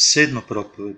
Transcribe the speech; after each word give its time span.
Sedma 0.00 0.40
propoved. 0.40 0.96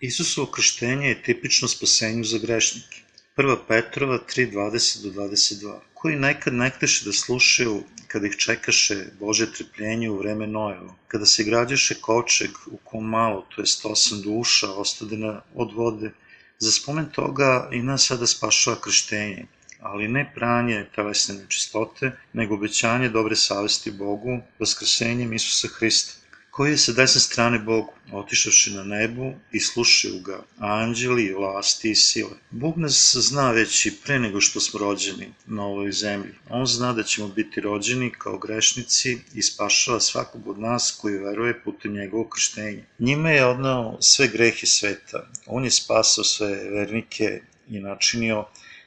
Isusovo 0.00 0.46
krštenje 0.50 1.08
je 1.08 1.22
tipično 1.22 1.68
spasenju 1.68 2.24
za 2.24 2.38
grešnike. 2.38 3.00
1. 3.36 3.56
Petrova 3.68 4.18
3.20 4.28 5.02
do 5.02 5.10
22. 5.10 5.74
Koji 5.94 6.16
nekad 6.16 6.54
nekteše 6.54 7.04
da 7.04 7.12
slušaju 7.12 7.82
kada 8.06 8.26
ih 8.26 8.36
čekaše 8.36 8.96
Bože 9.20 9.52
trpljenje 9.52 10.10
u 10.10 10.16
vreme 10.18 10.46
Nojevo, 10.46 10.94
kada 11.08 11.26
se 11.26 11.44
građaše 11.44 11.94
kočeg 12.00 12.50
u 12.66 12.76
kom 12.84 13.04
malo, 13.04 13.46
to 13.54 13.60
jest 13.62 13.84
osam 13.84 14.22
duša, 14.22 14.72
ostadena 14.72 15.40
od 15.54 15.74
vode, 15.74 16.10
za 16.58 16.72
spomen 16.72 17.10
toga 17.12 17.68
i 17.72 17.82
nas 17.82 18.06
sada 18.06 18.26
spašava 18.26 18.80
krštenje, 18.80 19.46
ali 19.80 20.08
ne 20.08 20.32
pranje 20.34 20.86
telesne 20.94 21.34
nečistote, 21.34 22.12
nego 22.32 22.54
obećanje 22.54 23.08
dobre 23.08 23.36
savesti 23.36 23.90
Bogu, 23.90 24.40
vaskrsenjem 24.58 25.32
Isusa 25.32 25.68
Hrista 25.68 26.17
koji 26.58 26.70
je 26.70 26.78
sa 26.78 26.92
desne 26.92 27.20
strane 27.20 27.58
Bogu, 27.58 27.92
otišavši 28.12 28.70
na 28.74 28.82
nebu 28.84 29.32
i 29.52 29.60
slušaju 29.60 30.20
ga 30.20 30.38
anđeli, 30.58 31.34
vlasti 31.34 31.90
i 31.90 31.94
sile. 31.94 32.34
Bog 32.50 32.78
nas 32.78 33.16
zna 33.20 33.50
već 33.50 33.86
i 33.86 33.92
pre 34.04 34.18
nego 34.18 34.40
što 34.40 34.60
smo 34.60 34.80
rođeni 34.80 35.28
na 35.46 35.66
ovoj 35.66 35.92
zemlji. 35.92 36.32
On 36.50 36.66
zna 36.66 36.92
da 36.92 37.02
ćemo 37.02 37.28
biti 37.28 37.60
rođeni 37.60 38.10
kao 38.18 38.38
grešnici 38.38 39.18
i 39.34 39.42
spašava 39.42 40.00
svakog 40.00 40.48
od 40.48 40.58
nas 40.58 40.98
koji 41.00 41.18
veruje 41.18 41.60
putem 41.64 41.92
njegovog 41.92 42.28
krštenja. 42.28 42.82
Njime 42.98 43.34
je 43.34 43.46
odnao 43.46 43.96
sve 44.00 44.28
grehe 44.28 44.66
sveta. 44.66 45.30
On 45.46 45.64
je 45.64 45.70
spasao 45.70 46.24
sve 46.24 46.48
vernike 46.70 47.40
i 47.70 47.80
načinio 47.80 48.44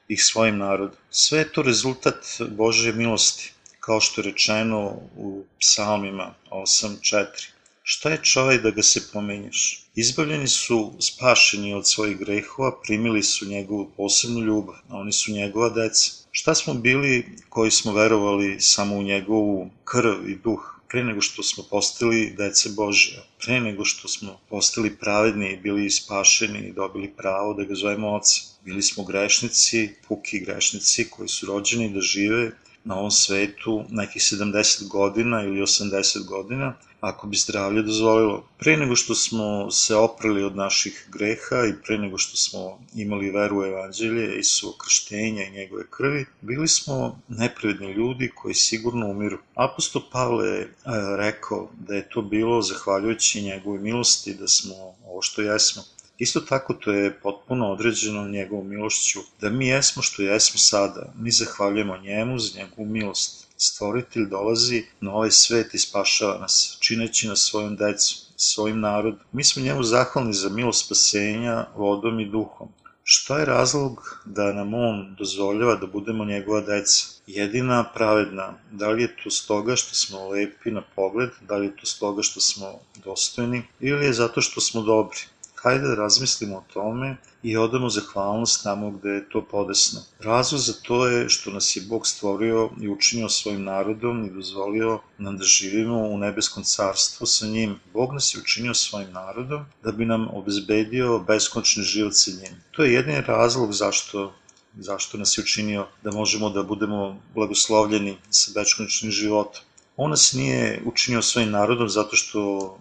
ih 0.07 0.23
svojim 0.23 0.57
narodom. 0.57 0.97
Sve 1.09 1.39
je 1.39 1.51
to 1.51 1.61
rezultat 1.61 2.25
Bože 2.49 2.93
milosti 2.93 3.53
kao 3.79 4.01
što 4.01 4.21
je 4.21 4.25
rečeno 4.25 4.99
u 5.15 5.43
psalmima 5.59 6.33
8.4. 6.49 7.60
Šta 7.83 8.09
je 8.09 8.23
čovjek 8.23 8.61
da 8.61 8.71
ga 8.71 8.81
se 8.81 9.01
pomenjaš? 9.13 9.85
Izbavljeni 9.95 10.47
su 10.47 10.93
spašeni 10.99 11.73
od 11.73 11.89
svojih 11.89 12.17
grehova, 12.17 12.81
primili 12.83 13.23
su 13.23 13.45
njegovu 13.45 13.91
posebnu 13.97 14.39
ljubav, 14.39 14.75
a 14.89 14.97
oni 14.97 15.11
su 15.11 15.31
njegova 15.31 15.69
deca. 15.69 16.11
Šta 16.31 16.55
smo 16.55 16.73
bili 16.73 17.37
koji 17.49 17.71
smo 17.71 17.93
verovali 17.93 18.61
samo 18.61 18.95
u 18.95 19.03
njegovu 19.03 19.69
krv 19.83 20.29
i 20.29 20.35
duh? 20.35 20.81
pre 20.91 21.03
nego 21.03 21.21
što 21.21 21.43
smo 21.43 21.63
postali 21.63 22.33
dece 22.37 22.69
Božje, 22.69 23.23
pre 23.39 23.59
nego 23.61 23.85
što 23.85 24.07
smo 24.07 24.39
postali 24.49 24.95
pravedni 24.95 25.51
i 25.51 25.57
bili 25.57 25.89
spašeni 25.89 26.59
i 26.59 26.73
dobili 26.73 27.13
pravo 27.17 27.53
da 27.53 27.63
ga 27.63 27.75
zovemo 27.75 28.09
oca. 28.15 28.41
Bili 28.65 28.81
smo 28.81 29.03
grešnici, 29.03 29.89
puki 30.07 30.39
grešnici 30.39 31.07
koji 31.09 31.29
su 31.29 31.45
rođeni 31.45 31.89
da 31.93 32.01
žive 32.01 32.51
na 32.83 32.95
ovom 32.97 33.11
svetu 33.11 33.83
nekih 33.89 34.21
70 34.21 34.87
godina 34.87 35.43
ili 35.43 35.61
80 35.61 36.25
godina, 36.25 36.73
ako 37.01 37.27
bi 37.27 37.37
zdravlje 37.37 37.81
dozvolilo. 37.81 38.47
Pre 38.57 38.77
nego 38.77 38.95
što 38.95 39.15
smo 39.15 39.71
se 39.71 39.95
oprali 39.95 40.43
od 40.43 40.55
naših 40.55 41.07
greha 41.11 41.65
i 41.69 41.83
pre 41.85 41.97
nego 41.97 42.17
što 42.17 42.37
smo 42.37 42.79
imali 42.95 43.29
veru 43.29 43.59
u 43.59 43.63
evanđelje 43.65 44.39
i 44.39 44.43
su 44.43 44.75
krštenja 44.77 45.43
i 45.43 45.51
njegove 45.51 45.83
krvi, 45.89 46.25
bili 46.41 46.67
smo 46.67 47.19
nepravedni 47.27 47.93
ljudi 47.93 48.31
koji 48.35 48.53
sigurno 48.53 49.09
umiru. 49.09 49.37
Apostol 49.55 50.01
Pavle 50.11 50.47
je 50.47 50.73
rekao 51.17 51.69
da 51.79 51.95
je 51.95 52.09
to 52.09 52.21
bilo 52.21 52.61
zahvaljujući 52.61 53.41
njegove 53.41 53.79
milosti 53.79 54.33
da 54.33 54.47
smo 54.47 54.75
ovo 55.07 55.21
što 55.21 55.41
jesmo. 55.41 55.83
Isto 56.21 56.39
tako 56.39 56.73
to 56.73 56.91
je 56.91 57.19
potpuno 57.19 57.71
određeno 57.71 58.27
njegovom 58.27 58.69
milošću, 58.69 59.19
da 59.41 59.49
mi 59.49 59.67
jesmo 59.67 60.03
što 60.03 60.21
jesmo 60.21 60.57
sada, 60.57 61.13
mi 61.15 61.31
zahvaljujemo 61.31 61.97
njemu 61.97 62.39
za 62.39 62.59
njegovu 62.59 62.85
milost. 62.85 63.47
Stvoritelj 63.57 64.25
dolazi 64.29 64.83
na 64.99 65.13
ovaj 65.13 65.31
svet 65.31 65.73
i 65.73 65.79
spašava 65.79 66.37
nas, 66.37 66.77
čineći 66.79 67.27
nas 67.27 67.39
svojom 67.39 67.75
decom, 67.75 68.17
svojim 68.35 68.79
narodom. 68.79 69.25
Mi 69.31 69.43
smo 69.43 69.63
njemu 69.63 69.83
zahvalni 69.83 70.33
za 70.33 70.49
milost 70.49 70.85
spasenja 70.85 71.65
vodom 71.75 72.19
i 72.19 72.29
duhom. 72.29 72.69
Šta 73.03 73.39
je 73.39 73.45
razlog 73.45 74.21
da 74.25 74.53
nam 74.53 74.73
on 74.73 75.15
dozvoljava 75.17 75.75
da 75.75 75.87
budemo 75.87 76.25
njegova 76.25 76.61
deca? 76.61 77.05
Jedina 77.27 77.83
pravedna, 77.93 78.53
da 78.71 78.89
li 78.89 79.01
je 79.01 79.15
to 79.23 79.29
stoga 79.29 79.75
što 79.75 79.95
smo 79.95 80.29
lepi 80.29 80.71
na 80.71 80.83
pogled, 80.95 81.29
da 81.41 81.57
li 81.57 81.65
je 81.65 81.75
to 81.75 81.85
stoga 81.85 82.21
što 82.21 82.39
smo 82.39 82.79
dostojni 83.03 83.63
ili 83.79 84.05
je 84.05 84.13
zato 84.13 84.41
što 84.41 84.61
smo 84.61 84.81
dobri? 84.81 85.30
Hajde 85.63 85.87
da 85.87 85.95
razmislimo 85.95 86.57
o 86.57 86.63
tome 86.73 87.17
i 87.43 87.57
odamo 87.57 87.89
zahvalnost 87.89 88.63
tamo 88.63 88.91
gde 88.91 89.09
je 89.09 89.29
to 89.29 89.41
podesno. 89.51 90.01
Razlog 90.19 90.61
za 90.61 90.73
to 90.83 91.07
je 91.07 91.29
što 91.29 91.51
nas 91.51 91.75
je 91.75 91.81
Bog 91.89 92.07
stvorio 92.07 92.69
i 92.81 92.89
učinio 92.89 93.29
svojim 93.29 93.63
narodom 93.63 94.25
i 94.25 94.29
dozvolio 94.29 94.99
nam 95.17 95.37
da 95.37 95.43
živimo 95.43 95.97
u 95.97 96.17
nebeskom 96.17 96.63
carstvu 96.63 97.27
sa 97.27 97.45
njim. 97.45 97.79
Bog 97.93 98.13
nas 98.13 98.35
je 98.35 98.41
učinio 98.41 98.73
svojim 98.73 99.11
narodom 99.11 99.65
da 99.83 99.91
bi 99.91 100.05
nam 100.05 100.27
obezbedio 100.33 101.19
beskonačni 101.19 101.83
život 101.83 102.13
sa 102.15 102.31
njim. 102.31 102.63
To 102.71 102.83
je 102.83 102.93
jedini 102.93 103.21
razlog 103.21 103.73
zašto 103.73 104.33
zašto 104.79 105.17
nas 105.17 105.37
je 105.37 105.41
učinio 105.41 105.87
da 106.03 106.11
možemo 106.11 106.49
da 106.49 106.63
budemo 106.63 107.21
blagoslovljeni 107.35 108.17
sa 108.29 108.51
beskonačnim 108.55 109.11
životom. 109.11 109.61
On 110.03 110.09
nas 110.09 110.33
nije 110.33 110.81
učinio 110.85 111.21
svojim 111.21 111.51
narodom 111.51 111.89
zato 111.89 112.15
što 112.15 112.39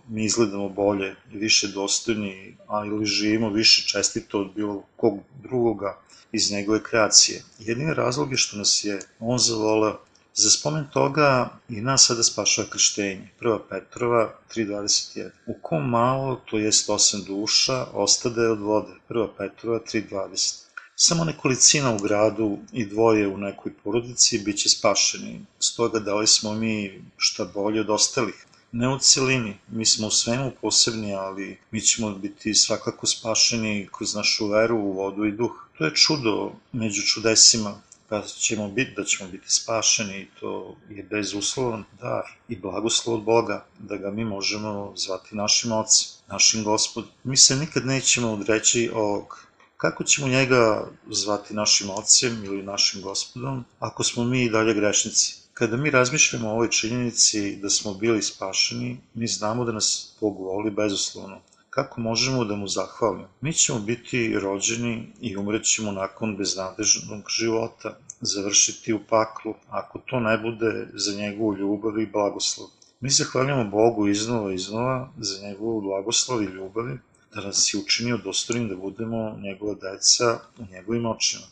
mi 0.08 0.24
izgledamo 0.24 0.68
bolje 0.68 1.16
i 1.32 1.36
više 1.36 1.68
dostojni, 1.68 2.56
ali 2.66 3.06
živimo 3.06 3.50
više 3.50 3.82
čestito 3.88 4.40
od 4.40 4.54
bilo 4.54 4.82
kog 4.96 5.18
drugoga 5.42 5.98
iz 6.32 6.50
njegove 6.50 6.82
kreacije. 6.82 7.42
Jedini 7.58 7.94
razlog 7.94 8.30
je 8.30 8.36
što 8.36 8.56
nas 8.56 8.84
je 8.84 9.00
on 9.18 9.38
zavoleo. 9.38 9.98
Za 10.34 10.50
spomen 10.50 10.86
toga 10.92 11.48
i 11.68 11.80
nas 11.80 12.06
sada 12.06 12.22
spašava 12.22 12.68
krštenje. 12.70 13.28
1. 13.40 13.58
Petrova 13.68 14.34
3.21. 14.54 15.30
U 15.46 15.54
kom 15.62 15.90
malo, 15.90 16.40
to 16.50 16.58
jest 16.58 16.90
osam 16.90 17.24
duša, 17.24 17.86
ostade 17.92 18.48
od 18.48 18.60
vode. 18.60 18.92
1. 19.08 19.28
Petrova 19.38 19.80
3.20. 19.92 20.69
Samo 21.02 21.24
nekolicina 21.24 21.94
u 21.94 21.98
gradu 21.98 22.58
i 22.72 22.86
dvoje 22.86 23.28
u 23.28 23.38
nekoj 23.38 23.72
porodici 23.84 24.38
biće 24.38 24.68
spašeni. 24.68 25.40
Stoga 25.58 25.98
da 25.98 26.14
li 26.14 26.26
smo 26.26 26.52
mi 26.54 27.02
šta 27.16 27.44
bolje 27.44 27.80
od 27.80 27.90
ostalih? 27.90 28.46
Ne 28.72 28.88
u 28.88 28.98
celini, 28.98 29.56
mi 29.68 29.86
smo 29.86 30.06
u 30.06 30.10
svemu 30.10 30.52
posebni, 30.60 31.14
ali 31.14 31.58
mi 31.70 31.80
ćemo 31.80 32.10
biti 32.10 32.54
svakako 32.54 33.06
spašeni 33.06 33.88
kroz 33.96 34.14
našu 34.14 34.48
veru 34.48 34.76
u 34.76 34.92
vodu 34.92 35.24
i 35.24 35.32
duh. 35.32 35.66
To 35.78 35.84
je 35.84 35.94
čudo 35.94 36.52
među 36.72 37.02
čudesima, 37.02 37.80
pa 38.08 38.22
ćemo 38.22 38.68
biti, 38.68 38.92
da 38.96 39.04
ćemo 39.04 39.30
biti 39.30 39.52
spašeni 39.52 40.20
i 40.20 40.28
to 40.40 40.76
je 40.90 41.02
bezuslovan 41.02 41.84
dar 42.00 42.24
i 42.48 42.56
blagoslov 42.56 43.16
od 43.16 43.22
Boga, 43.22 43.64
da 43.78 43.96
ga 43.96 44.10
mi 44.10 44.24
možemo 44.24 44.92
zvati 44.96 45.36
našim 45.36 45.72
ocem, 45.72 46.08
našim 46.28 46.64
gospodom. 46.64 47.10
Mi 47.24 47.36
se 47.36 47.56
nikad 47.56 47.86
nećemo 47.86 48.32
odreći 48.32 48.90
ovog 48.94 49.49
Kako 49.80 50.04
ćemo 50.04 50.28
njega 50.28 50.86
zvati 51.10 51.54
našim 51.54 51.90
ocem 51.90 52.44
ili 52.44 52.62
našim 52.62 53.02
gospodom, 53.02 53.64
ako 53.78 54.04
smo 54.04 54.24
mi 54.24 54.44
i 54.44 54.50
dalje 54.50 54.74
grešnici? 54.74 55.36
Kada 55.54 55.76
mi 55.76 55.90
razmišljamo 55.90 56.48
o 56.48 56.52
ovoj 56.52 56.70
činjenici 56.70 57.56
da 57.56 57.70
smo 57.70 57.94
bili 57.94 58.22
spašeni, 58.22 58.98
mi 59.14 59.26
znamo 59.26 59.64
da 59.64 59.72
nas 59.72 60.16
Bog 60.20 60.40
voli 60.40 60.70
bezuslovno. 60.70 61.40
Kako 61.70 62.00
možemo 62.00 62.44
da 62.44 62.56
mu 62.56 62.68
zahvalimo? 62.68 63.28
Mi 63.40 63.52
ćemo 63.52 63.78
biti 63.78 64.38
rođeni 64.38 65.12
i 65.20 65.36
umrećemo 65.36 65.92
nakon 65.92 66.36
beznadežnog 66.36 67.22
života, 67.28 67.96
završiti 68.20 68.92
u 68.92 69.00
paklu, 69.08 69.54
ako 69.70 69.98
to 69.98 70.20
ne 70.20 70.38
bude 70.38 70.88
za 70.94 71.16
njegovu 71.16 71.56
ljubav 71.56 71.98
i 71.98 72.06
blagoslov. 72.06 72.68
Mi 73.00 73.10
zahvaljamo 73.10 73.70
Bogu 73.70 74.08
iznova 74.08 74.52
i 74.52 74.54
iznova 74.54 75.12
za 75.18 75.46
njegovu 75.46 75.80
blagoslov 75.80 76.42
i 76.42 76.46
ljubavi, 76.46 76.98
da 77.34 77.40
nas 77.40 77.74
je 77.74 77.80
učinio 77.80 78.16
dostojnim 78.16 78.68
da 78.68 78.76
budemo 78.76 79.38
njegova 79.42 79.74
deca 79.74 80.38
u 80.58 80.64
njegovim 80.72 81.06
očima. 81.06 81.46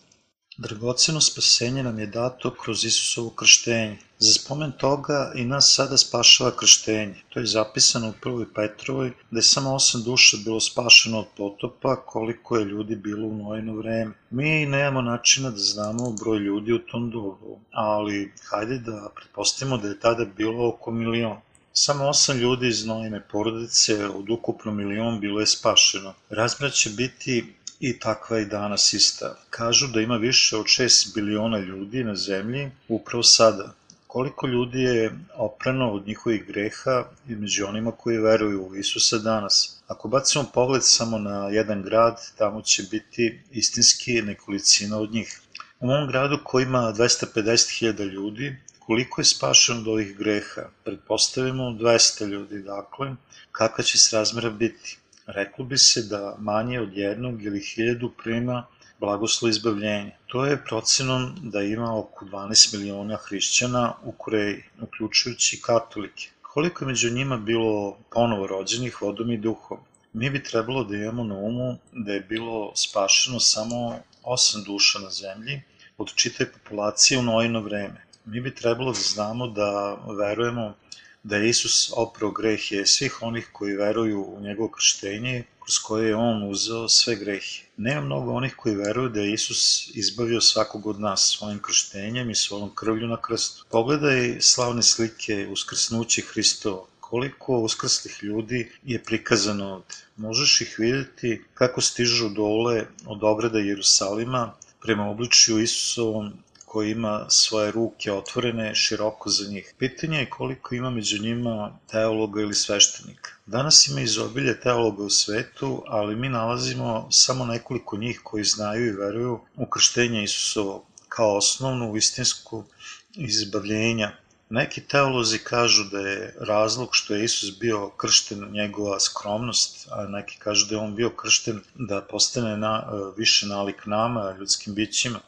Dragoceno 0.58 1.20
spasenje 1.20 1.82
nam 1.82 1.98
je 1.98 2.06
dato 2.06 2.50
kroz 2.50 2.84
Isusovo 2.84 3.30
krštenje. 3.30 3.98
Za 4.18 4.32
spomen 4.32 4.72
toga 4.72 5.32
i 5.34 5.44
nas 5.44 5.74
sada 5.74 5.96
spašava 5.96 6.50
krštenje. 6.56 7.14
To 7.28 7.40
je 7.40 7.46
zapisano 7.46 8.08
u 8.08 8.12
prvoj 8.22 8.46
Petrovoj, 8.54 9.12
da 9.30 9.38
je 9.38 9.42
samo 9.42 9.74
osam 9.74 10.02
duša 10.02 10.36
bilo 10.44 10.60
spašeno 10.60 11.18
od 11.18 11.26
potopa, 11.36 11.96
koliko 11.96 12.56
je 12.56 12.64
ljudi 12.64 12.96
bilo 12.96 13.28
u 13.28 13.36
nojeno 13.36 13.76
vreme. 13.76 14.14
Mi 14.30 14.66
nemamo 14.66 15.02
načina 15.02 15.50
da 15.50 15.58
znamo 15.58 16.10
broj 16.20 16.38
ljudi 16.38 16.72
u 16.72 16.86
tom 16.86 17.10
dobu, 17.10 17.60
ali 17.70 18.32
hajde 18.50 18.78
da 18.78 19.10
pretpostavimo 19.16 19.78
da 19.78 19.88
je 19.88 20.00
tada 20.00 20.24
bilo 20.24 20.68
oko 20.68 20.90
milion. 20.90 21.36
Samo 21.80 22.08
osam 22.08 22.38
ljudi 22.38 22.68
iz 22.68 22.86
Nojine 22.86 23.20
porodice 23.32 24.06
od 24.06 24.30
ukupno 24.30 24.72
milion 24.72 25.20
bilo 25.20 25.40
je 25.40 25.46
spašeno. 25.46 26.14
Razmera 26.30 26.70
će 26.70 26.90
biti 26.90 27.54
i 27.80 27.98
takva 27.98 28.38
i 28.38 28.46
danas 28.46 28.92
ista. 28.92 29.36
Kažu 29.50 29.86
da 29.86 30.00
ima 30.00 30.16
više 30.16 30.56
od 30.56 30.64
6 30.64 31.14
biliona 31.14 31.58
ljudi 31.58 32.04
na 32.04 32.14
zemlji 32.14 32.70
upravo 32.88 33.22
sada. 33.22 33.74
Koliko 34.06 34.46
ljudi 34.46 34.82
je 34.82 35.18
oprano 35.34 35.92
od 35.92 36.06
njihovih 36.06 36.46
greha 36.46 37.04
i 37.28 37.34
među 37.34 37.66
onima 37.66 37.92
koji 37.92 38.18
veruju 38.18 38.66
u 38.66 38.76
Isusa 38.76 39.18
danas. 39.18 39.80
Ako 39.86 40.08
bacimo 40.08 40.44
pogled 40.54 40.82
samo 40.84 41.18
na 41.18 41.48
jedan 41.48 41.82
grad, 41.82 42.16
tamo 42.38 42.62
će 42.62 42.82
biti 42.90 43.40
istinski 43.50 44.22
nekolicina 44.22 44.98
od 44.98 45.12
njih. 45.12 45.40
U 45.80 45.86
mom 45.86 46.08
gradu 46.08 46.38
koji 46.44 46.62
ima 46.64 46.92
250.000 46.92 48.10
ljudi, 48.10 48.56
koliko 48.88 49.20
je 49.20 49.24
spašeno 49.24 49.80
od 49.80 49.88
ovih 49.88 50.16
greha? 50.16 50.62
Pretpostavimo 50.84 51.64
200 51.80 52.26
ljudi, 52.26 52.62
dakle, 52.62 53.10
kakva 53.52 53.84
će 53.84 53.98
se 53.98 54.16
razmera 54.16 54.50
biti? 54.50 54.96
Reklo 55.26 55.64
bi 55.64 55.78
se 55.78 56.02
da 56.02 56.36
manje 56.38 56.80
od 56.80 56.96
jednog 56.96 57.42
ili 57.42 57.60
hiljadu 57.60 58.10
prima 58.22 58.62
blagoslov 59.00 59.50
izbavljenja. 59.50 60.16
To 60.26 60.46
je 60.46 60.64
procenom 60.64 61.36
da 61.42 61.62
ima 61.62 61.98
oko 61.98 62.24
12 62.24 62.78
miliona 62.78 63.16
hrišćana 63.16 63.92
u 64.04 64.12
Koreji, 64.12 64.64
uključujući 64.80 65.60
katolike. 65.62 66.30
Koliko 66.42 66.84
je 66.84 66.88
među 66.88 67.10
njima 67.10 67.36
bilo 67.36 67.98
ponovo 68.10 68.46
rođenih 68.46 69.02
vodom 69.02 69.32
i 69.32 69.38
duhom? 69.38 69.78
Mi 70.12 70.30
bi 70.30 70.42
trebalo 70.42 70.84
da 70.84 70.96
imamo 70.96 71.24
na 71.24 71.34
umu 71.34 71.76
da 71.92 72.12
je 72.12 72.20
bilo 72.20 72.72
spašeno 72.74 73.40
samo 73.40 73.98
osam 74.22 74.64
duša 74.64 74.98
na 74.98 75.10
zemlji 75.10 75.62
od 75.98 76.14
čitave 76.14 76.52
populacije 76.52 77.18
u 77.18 77.22
nojno 77.22 77.60
vreme. 77.60 78.07
Mi 78.24 78.40
bi 78.40 78.54
trebalo 78.54 78.92
da 78.92 78.98
znamo 78.98 79.46
da 79.46 79.98
verujemo 80.18 80.74
da 81.22 81.36
je 81.36 81.48
Isus 81.48 81.92
oprao 81.96 82.30
grehe 82.30 82.86
svih 82.86 83.22
onih 83.22 83.48
koji 83.52 83.76
veruju 83.76 84.22
u 84.22 84.40
njegovo 84.40 84.68
krštenje 84.68 85.44
kroz 85.64 85.78
koje 85.78 86.08
je 86.08 86.16
on 86.16 86.50
uzeo 86.50 86.88
sve 86.88 87.16
grehe. 87.16 87.62
Nema 87.76 88.00
mnogo 88.00 88.32
onih 88.32 88.54
koji 88.56 88.76
veruju 88.76 89.08
da 89.08 89.20
je 89.20 89.32
Isus 89.32 89.90
izbavio 89.94 90.40
svakog 90.40 90.86
od 90.86 91.00
nas 91.00 91.36
svojim 91.38 91.62
krštenjem 91.62 92.30
i 92.30 92.34
svojom 92.34 92.74
krvlju 92.74 93.06
na 93.06 93.16
krstu. 93.22 93.64
Pogledaj 93.70 94.36
slavne 94.40 94.82
slike 94.82 95.48
uskrsnuće 95.50 96.22
Hristova 96.22 96.86
koliko 97.00 97.58
uskrslih 97.58 98.18
ljudi 98.22 98.70
je 98.84 99.02
prikazano 99.04 99.74
ovde. 99.74 99.94
Možeš 100.16 100.60
ih 100.60 100.74
videti 100.78 101.42
kako 101.54 101.80
stižu 101.80 102.28
dole 102.28 102.84
od 103.06 103.24
ograda 103.24 103.58
Jerusalima 103.58 104.52
prema 104.82 105.10
obličju 105.10 105.58
Isusovom 105.58 106.32
koji 106.68 106.90
ima 106.90 107.26
svoje 107.28 107.70
ruke 107.70 108.12
otvorene 108.12 108.74
široko 108.74 109.30
za 109.30 109.50
njih. 109.50 109.74
Pitanje 109.78 110.18
je 110.18 110.30
koliko 110.30 110.74
ima 110.74 110.90
među 110.90 111.22
njima 111.22 111.78
teologa 111.90 112.40
ili 112.40 112.54
sveštenika. 112.54 113.30
Danas 113.46 113.88
ima 113.88 114.00
izobilje 114.00 114.60
teologa 114.60 115.02
u 115.02 115.10
svetu, 115.10 115.82
ali 115.86 116.16
mi 116.16 116.28
nalazimo 116.28 117.08
samo 117.10 117.46
nekoliko 117.46 117.96
njih 117.96 118.20
koji 118.24 118.44
znaju 118.44 118.86
i 118.86 118.96
veruju 118.96 119.40
u 119.56 119.66
krštenje 119.66 120.24
Isusovo 120.24 120.84
kao 121.08 121.36
osnovnu 121.36 121.96
istinsku 121.96 122.64
izbavljenja 123.14 124.12
Neki 124.50 124.80
teolozi 124.80 125.38
kažu 125.38 125.84
da 125.84 125.98
je 125.98 126.34
razlog 126.40 126.88
što 126.92 127.14
je 127.14 127.24
Isus 127.24 127.58
bio 127.58 127.88
kršten 127.88 128.52
njegova 128.52 129.00
skromnost, 129.00 129.88
a 129.90 130.06
neki 130.06 130.38
kažu 130.38 130.66
da 130.66 130.74
je 130.74 130.80
on 130.80 130.94
bio 130.94 131.10
kršten 131.10 131.60
da 131.74 132.00
postane 132.00 132.56
na, 132.56 132.84
više 133.16 133.46
nalik 133.46 133.86
nama, 133.86 134.36
ljudskim 134.38 134.74
bićima. 134.74 135.20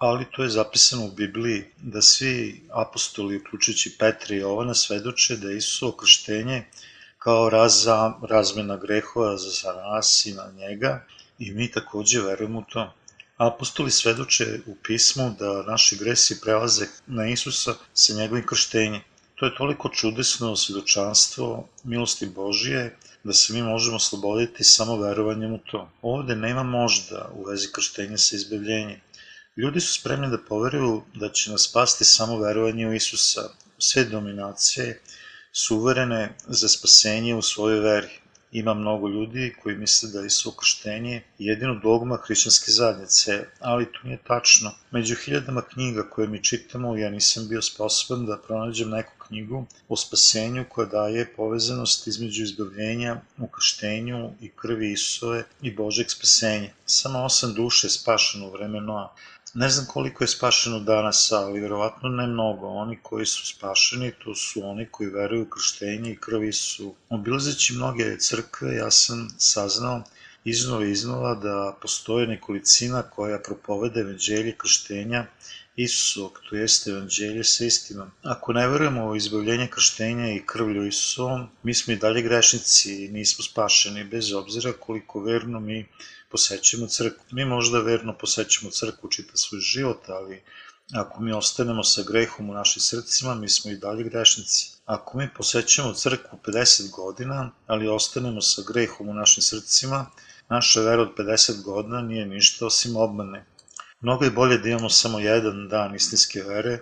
Ali 0.00 0.24
to 0.32 0.42
je 0.42 0.48
zapisano 0.48 1.04
u 1.04 1.10
Bibliji 1.10 1.64
da 1.76 2.02
svi 2.02 2.60
apostoli, 2.72 3.36
uključujući 3.36 3.96
Petra 3.98 4.36
i 4.36 4.38
Jovana, 4.38 4.74
svedoče 4.74 5.36
da 5.36 5.50
je 5.50 5.56
Isusovo 5.56 5.92
krštenje 5.92 6.64
kao 7.18 7.50
raza, 7.50 8.14
razmena 8.22 8.76
grehova 8.76 9.36
za 9.36 9.72
nas 9.72 10.26
i 10.26 10.32
na 10.32 10.52
njega 10.56 11.04
i 11.38 11.50
mi 11.50 11.70
takođe 11.70 12.20
verujemo 12.20 12.58
u 12.58 12.64
to. 12.72 12.92
Apostoli 13.36 13.90
svedoče 13.90 14.60
u 14.66 14.76
pismu 14.82 15.34
da 15.38 15.62
naši 15.62 15.96
gresi 15.96 16.40
prelaze 16.40 16.86
na 17.06 17.28
Isusa 17.28 17.74
sa 17.94 18.14
njegovim 18.14 18.46
krštenjem. 18.46 19.02
To 19.34 19.46
je 19.46 19.56
toliko 19.56 19.88
čudesno 19.88 20.56
svedočanstvo 20.56 21.68
milosti 21.84 22.26
Božije 22.26 22.96
da 23.24 23.32
se 23.32 23.52
mi 23.52 23.62
možemo 23.62 23.98
sloboditi 23.98 24.64
samo 24.64 24.96
verovanjem 24.96 25.54
u 25.54 25.58
to. 25.58 25.90
Ovde 26.02 26.36
nema 26.36 26.62
možda 26.62 27.30
u 27.34 27.44
vezi 27.44 27.68
krštenja 27.72 28.18
sa 28.18 28.36
izbavljenjem. 28.36 29.00
Ljudi 29.60 29.80
su 29.80 29.92
spremni 29.92 30.28
da 30.32 30.38
poveruju 30.48 31.02
da 31.14 31.28
će 31.28 31.50
nas 31.50 31.66
spasti 31.68 32.04
samo 32.04 32.38
verovanje 32.38 32.86
u 32.88 32.94
Isusa. 32.94 33.42
Sve 33.78 34.04
dominacije 34.04 35.00
su 35.52 35.76
uverene 35.76 36.20
za 36.48 36.68
spasenje 36.68 37.34
u 37.34 37.42
svojoj 37.42 37.80
veri. 37.80 38.08
Ima 38.52 38.74
mnogo 38.74 39.08
ljudi 39.08 39.54
koji 39.62 39.76
misle 39.76 40.08
da 40.10 40.20
je 40.20 40.30
svo 40.30 40.52
krštenje 40.52 41.22
jedino 41.38 41.74
dogma 41.82 42.16
hrišćanske 42.24 42.72
zajednice, 42.72 43.44
ali 43.60 43.92
to 43.92 43.98
nije 44.04 44.18
tačno. 44.26 44.72
Među 44.90 45.16
hiljadama 45.24 45.62
knjiga 45.62 46.02
koje 46.10 46.28
mi 46.28 46.44
čitamo, 46.44 46.96
ja 46.96 47.10
nisam 47.10 47.48
bio 47.48 47.62
sposoban 47.62 48.26
da 48.26 48.38
pronađem 48.46 48.90
neku 48.90 49.12
knjigu 49.26 49.66
o 49.88 49.96
spasenju 49.96 50.64
koja 50.68 50.86
daje 50.86 51.32
povezanost 51.36 52.06
između 52.06 52.42
izbavljenja 52.42 53.20
u 53.38 53.48
krštenju 53.48 54.30
i 54.40 54.50
krvi 54.56 54.92
Isove 54.92 55.44
i 55.62 55.74
Božeg 55.74 56.10
spasenja. 56.10 56.70
Samo 56.86 57.24
osam 57.24 57.54
duše 57.54 57.86
je 57.86 57.90
spašeno 57.90 58.48
u 58.48 58.52
vreme 58.52 58.80
Noa. 58.80 59.14
Ne 59.54 59.68
znam 59.68 59.86
koliko 59.86 60.24
je 60.24 60.28
spašeno 60.28 60.78
danas, 60.80 61.32
ali 61.32 61.60
verovatno 61.60 62.08
ne 62.08 62.26
mnogo. 62.26 62.68
Oni 62.68 62.98
koji 63.02 63.26
su 63.26 63.46
spašeni, 63.46 64.12
to 64.24 64.34
su 64.34 64.60
oni 64.64 64.86
koji 64.90 65.10
veruju 65.10 65.42
u 65.42 65.50
krštenje 65.50 66.10
i 66.10 66.16
krvi 66.16 66.52
su. 66.52 66.94
Obilazeći 67.08 67.74
mnoge 67.74 68.18
crkve, 68.18 68.74
ja 68.74 68.90
sam 68.90 69.28
saznao 69.38 70.02
iznova 70.44 70.84
i 70.86 70.90
iznova 70.90 71.34
da 71.34 71.76
postoje 71.82 72.26
nekolicina 72.26 73.02
koja 73.02 73.38
propovede 73.38 74.00
evanđelje 74.00 74.56
krštenja 74.58 75.26
Isusovog, 75.82 76.40
to 76.48 76.56
jeste 76.56 76.90
evanđelje 76.90 77.44
sa 77.44 77.64
istinom. 77.64 78.10
Ako 78.22 78.52
ne 78.52 78.68
verujemo 78.68 79.06
u 79.06 79.16
izbavljenje 79.16 79.68
krštenja 79.70 80.32
i 80.32 80.42
krvlju 80.46 80.86
Isusovom, 80.86 81.46
mi 81.62 81.74
smo 81.74 81.92
i 81.92 81.96
dalje 81.96 82.22
grešnici 82.22 83.04
i 83.04 83.08
nismo 83.08 83.44
spašeni, 83.44 84.04
bez 84.04 84.32
obzira 84.32 84.72
koliko 84.72 85.20
verno 85.20 85.60
mi 85.60 85.86
posećujemo 86.30 86.86
crkvu. 86.86 87.24
Mi 87.30 87.44
možda 87.44 87.80
verno 87.80 88.18
posećujemo 88.18 88.70
crkvu 88.70 89.10
čita 89.10 89.36
svoj 89.36 89.60
život, 89.60 90.08
ali 90.08 90.42
ako 90.92 91.22
mi 91.22 91.32
ostanemo 91.32 91.84
sa 91.84 92.02
grehom 92.02 92.50
u 92.50 92.54
našim 92.54 92.82
srcima, 92.82 93.34
mi 93.34 93.48
smo 93.48 93.70
i 93.70 93.76
dalje 93.76 94.04
grešnici. 94.04 94.70
Ako 94.84 95.18
mi 95.18 95.28
posećujemo 95.36 95.94
crkvu 95.94 96.38
50 96.44 96.90
godina, 96.90 97.50
ali 97.66 97.88
ostanemo 97.88 98.40
sa 98.40 98.62
grehom 98.72 99.08
u 99.08 99.14
našim 99.14 99.42
srcima, 99.42 100.06
naša 100.48 100.80
vera 100.80 101.02
od 101.02 101.14
50 101.16 101.62
godina 101.62 102.00
nije 102.00 102.26
ništa 102.26 102.66
osim 102.66 102.96
obmane. 102.96 103.44
Mnogo 104.00 104.24
je 104.24 104.30
bolje 104.30 104.58
da 104.58 104.68
imamo 104.68 104.88
samo 104.88 105.18
jedan 105.18 105.68
dan 105.68 105.94
istinske 105.94 106.42
vere, 106.42 106.78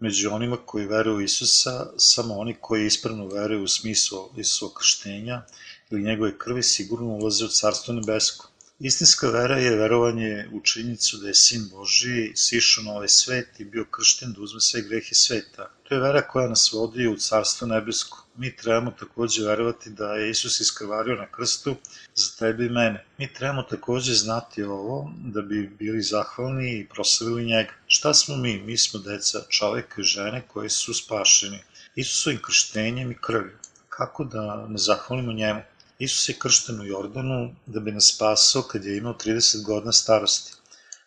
među 0.00 0.30
onima 0.32 0.56
koji 0.66 0.86
veruju 0.86 1.16
u 1.16 1.20
Isusa, 1.20 1.86
samo 1.96 2.34
oni 2.34 2.56
koji 2.60 2.86
ispravno 2.86 3.26
veruju 3.26 3.64
u 3.64 3.68
smislu 3.68 4.18
Isusovog 4.36 4.74
krštenja 4.74 5.42
ili 5.90 6.02
njegove 6.02 6.38
krvi 6.38 6.62
sigurno 6.62 7.06
ulaze 7.06 7.44
u 7.44 7.48
Carstvo 7.48 7.94
nebesko. 7.94 8.49
Istinska 8.80 9.28
vera 9.30 9.56
je 9.58 9.76
verovanje 9.76 10.48
u 10.52 10.60
činjenicu 10.60 11.16
da 11.16 11.28
je 11.28 11.34
Sin 11.34 11.68
Boži 11.72 12.32
sišao 12.34 12.84
na 12.84 12.92
ovaj 12.92 13.08
svet 13.08 13.60
i 13.60 13.64
bio 13.64 13.84
kršten 13.84 14.32
da 14.32 14.40
uzme 14.40 14.60
sve 14.60 14.82
grehe 14.82 15.14
sveta. 15.14 15.70
To 15.82 15.94
je 15.94 16.00
vera 16.00 16.22
koja 16.28 16.48
nas 16.48 16.72
vodi 16.72 17.06
u 17.08 17.16
Carstvo 17.16 17.66
nebesko. 17.66 18.24
Mi 18.36 18.56
trebamo 18.56 18.90
takođe 18.90 19.44
verovati 19.44 19.90
da 19.90 20.14
je 20.14 20.30
Isus 20.30 20.60
iskrvario 20.60 21.16
na 21.16 21.26
krstu 21.26 21.76
za 22.14 22.30
tebe 22.38 22.66
i 22.66 22.68
mene. 22.68 23.04
Mi 23.18 23.32
trebamo 23.32 23.62
takođe 23.62 24.14
znati 24.14 24.62
ovo 24.62 25.12
da 25.24 25.42
bi 25.42 25.70
bili 25.78 26.02
zahvalni 26.02 26.78
i 26.78 26.88
proslavili 26.88 27.44
njega. 27.44 27.72
Šta 27.86 28.14
smo 28.14 28.36
mi? 28.36 28.62
Mi 28.62 28.78
smo 28.78 29.00
deca 29.00 29.42
čoveka 29.48 30.00
i 30.00 30.04
žene 30.04 30.42
koji 30.48 30.70
su 30.70 30.94
spašeni 30.94 31.58
Isusovim 31.94 32.42
krštenjem 32.42 33.10
i 33.10 33.18
krvju. 33.20 33.58
Kako 33.88 34.24
da 34.24 34.66
ne 34.68 34.78
zahvalimo 34.78 35.32
njemu? 35.32 35.60
Isus 36.00 36.28
je 36.28 36.34
kršten 36.38 36.80
u 36.80 36.84
Jordanu 36.84 37.54
da 37.66 37.80
bi 37.80 37.92
nas 37.92 38.12
spasao 38.14 38.62
kad 38.62 38.84
je 38.84 38.96
imao 38.96 39.14
30 39.24 39.64
godina 39.64 39.92
starosti. 39.92 40.52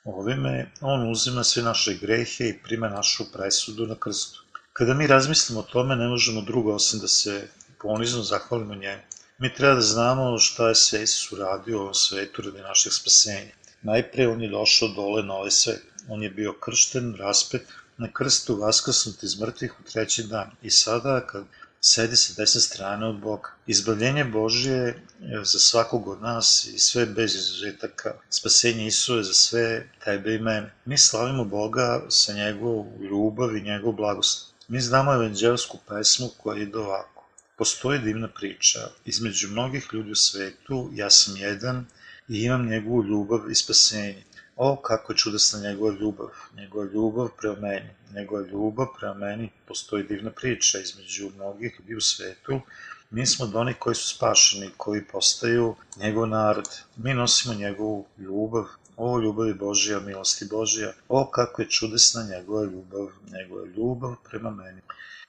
Ovime 0.04 0.72
on 0.82 1.12
uzima 1.12 1.44
sve 1.44 1.64
naše 1.64 1.94
grehe 1.94 2.48
i 2.50 2.60
prima 2.64 2.90
našu 2.90 3.26
presudu 3.34 3.88
na 3.88 3.96
krstu. 3.96 4.44
Kada 4.74 4.94
mi 4.94 5.08
razmislimo 5.08 5.60
o 5.60 5.64
tome, 5.72 5.96
ne 5.96 6.08
možemo 6.08 6.42
drugo 6.42 6.76
osim 6.76 7.00
da 7.00 7.08
se 7.08 7.48
ponizno 7.82 8.24
zahvalimo 8.24 8.76
njemu. 8.76 9.02
Mi 9.38 9.54
treba 9.56 9.76
da 9.76 9.82
znamo 9.82 10.40
šta 10.40 10.70
je 10.70 10.76
sve 10.76 11.04
Isus 11.04 11.32
uradio 11.32 11.78
u 11.78 11.82
ovom 11.82 11.94
svetu 11.94 12.42
radi 12.42 12.62
našeg 12.62 12.94
spasenja. 12.94 13.52
Najpre 13.82 14.28
on 14.28 14.42
je 14.42 14.50
došao 14.50 14.88
dole 14.88 15.24
na 15.24 15.34
ovaj 15.34 15.52
svet. 15.52 15.84
On 16.10 16.24
je 16.24 16.30
bio 16.30 16.54
kršten, 16.54 17.16
raspet, 17.16 17.68
na 17.98 18.14
krstu 18.14 18.56
vaskrsnut 18.56 19.24
iz 19.24 19.40
mrtvih 19.40 19.74
u 19.80 19.84
treći 19.92 20.24
dan. 20.24 20.52
I 20.62 20.70
sada, 20.70 21.28
kad 21.28 21.44
sedi 21.86 22.16
sa 22.16 22.34
desne 22.38 22.62
strane 22.62 23.08
od 23.08 23.20
Boga. 23.20 23.50
Izbavljenje 23.68 24.24
Božje 24.24 24.78
je 25.20 25.46
za 25.46 25.60
svakog 25.60 26.08
od 26.08 26.22
nas 26.22 26.66
i 26.66 26.80
sve 26.80 27.06
bez 27.06 27.36
izuzetaka. 27.36 28.14
Spasenje 28.30 28.88
Isu 28.88 29.18
je 29.18 29.24
za 29.24 29.34
sve 29.34 29.88
tebe 30.04 30.36
i 30.36 30.40
mene. 30.40 30.74
Mi 30.86 30.98
slavimo 30.98 31.46
Boga 31.46 32.06
sa 32.10 32.34
njegovom 32.34 32.88
ljubav 33.02 33.58
i 33.58 33.62
njegov 33.62 33.94
blagoslov. 33.94 34.54
Mi 34.68 34.82
znamo 34.82 35.14
evanđelsku 35.14 35.78
pesmu 35.88 36.30
koja 36.38 36.62
ide 36.62 36.78
ovako. 36.78 37.30
Postoji 37.58 38.00
divna 38.00 38.28
priča. 38.28 38.80
Između 39.06 39.50
mnogih 39.50 39.88
ljudi 39.94 40.12
u 40.12 40.16
svetu 40.16 40.90
ja 40.94 41.10
sam 41.10 41.38
jedan 41.38 41.86
i 42.30 42.44
imam 42.44 42.70
njegovu 42.70 43.04
ljubav 43.04 43.52
i 43.52 43.56
spasenje. 43.56 44.24
O, 44.56 44.76
kako 44.76 45.14
je 45.14 45.18
čudesna 45.18 45.60
njegova 45.60 45.94
ljubav, 46.00 46.30
njegova 46.58 46.86
ljubav 46.94 47.30
prema 47.38 47.56
meni, 47.60 47.90
njegova 48.16 48.42
ljubav 48.48 48.88
prema 49.00 49.14
meni, 49.14 49.50
postoji 49.68 50.04
divna 50.04 50.32
priča 50.32 50.80
između 50.80 51.30
mnogih 51.36 51.80
ljudi 51.80 51.96
u 51.96 52.02
svetu, 52.02 52.62
mi 53.10 53.26
smo 53.26 53.46
od 53.46 53.56
onih 53.56 53.76
koji 53.80 53.96
su 53.96 54.16
spašeni, 54.16 54.72
koji 54.78 55.08
postaju 55.08 55.76
njegov 55.98 56.28
narod. 56.28 56.70
Mi 56.96 57.14
nosimo 57.14 57.54
njegovu 57.54 58.06
ljubav 58.18 58.66
O 58.98 59.20
ljubavi 59.20 59.54
Božija, 59.54 60.00
milosti 60.00 60.46
Božija, 60.46 60.94
o 61.10 61.26
kako 61.26 61.62
je 61.62 61.70
čudesna 61.70 62.24
njegova 62.24 62.64
ljubav, 62.64 63.08
njegova 63.32 63.66
ljubav 63.78 64.16
prema 64.30 64.50
meni. 64.50 64.82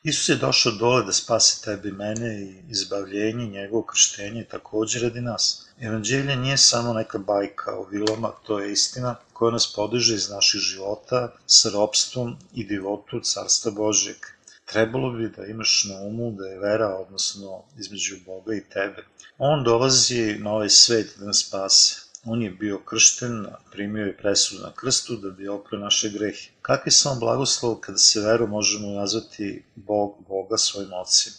Isus 0.02 0.28
je 0.28 0.37
došao 0.37 0.73
dole 0.73 1.04
da 1.04 1.12
spase 1.12 1.62
tebe 1.64 1.88
i 1.88 1.93
mene 1.93 2.43
i 2.43 2.62
izbavljenje, 2.71 3.47
njegovo 3.47 3.83
krštenje 3.83 4.40
je 4.40 4.49
takođe 4.49 5.00
radi 5.00 5.21
nas. 5.21 5.63
Evanđelje 5.81 6.37
nije 6.37 6.57
samo 6.57 6.93
neka 6.93 7.19
bajka 7.19 7.78
o 7.78 7.85
vilama, 7.90 8.33
to 8.47 8.59
je 8.59 8.73
istina 8.73 9.16
koja 9.33 9.52
nas 9.52 9.73
podiže 9.75 10.14
iz 10.14 10.31
naših 10.31 10.61
života 10.61 11.33
sa 11.47 11.71
robstvom 11.71 12.37
i 12.54 12.64
divotu 12.64 13.21
Carstva 13.21 13.71
Božijeg. 13.71 14.16
Trebalo 14.64 15.11
bi 15.11 15.28
da 15.37 15.47
imaš 15.47 15.85
na 15.90 16.00
umu 16.00 16.31
da 16.33 16.47
je 16.47 16.59
vera, 16.59 16.97
odnosno 16.97 17.62
između 17.78 18.16
Boga 18.26 18.54
i 18.54 18.64
tebe. 18.64 19.04
On 19.38 19.64
dolazi 19.64 20.38
na 20.38 20.52
ovaj 20.52 20.71
svet 20.71 21.14
da 21.19 21.26
nas 21.26 21.45
spase. 21.47 22.00
On 22.25 22.43
je 22.43 22.50
bio 22.50 22.78
kršten, 22.78 23.47
primio 23.73 24.07
je 24.07 24.16
presudu 24.16 24.62
na 24.62 24.73
krstu 24.73 25.16
da 25.16 25.31
bi 25.31 25.49
oprao 25.49 25.81
naše 25.81 26.09
grehe. 26.09 26.50
Kakvi 26.62 26.90
samo 26.90 27.21
blagoslov 27.21 27.75
kada 27.75 27.99
se 27.99 28.21
veru 28.21 28.47
možemo 28.47 28.88
nazvati 28.88 29.64
Bog, 29.75 30.25
Boga 30.28 30.57
svojim 30.59 30.93
ocim? 30.93 31.33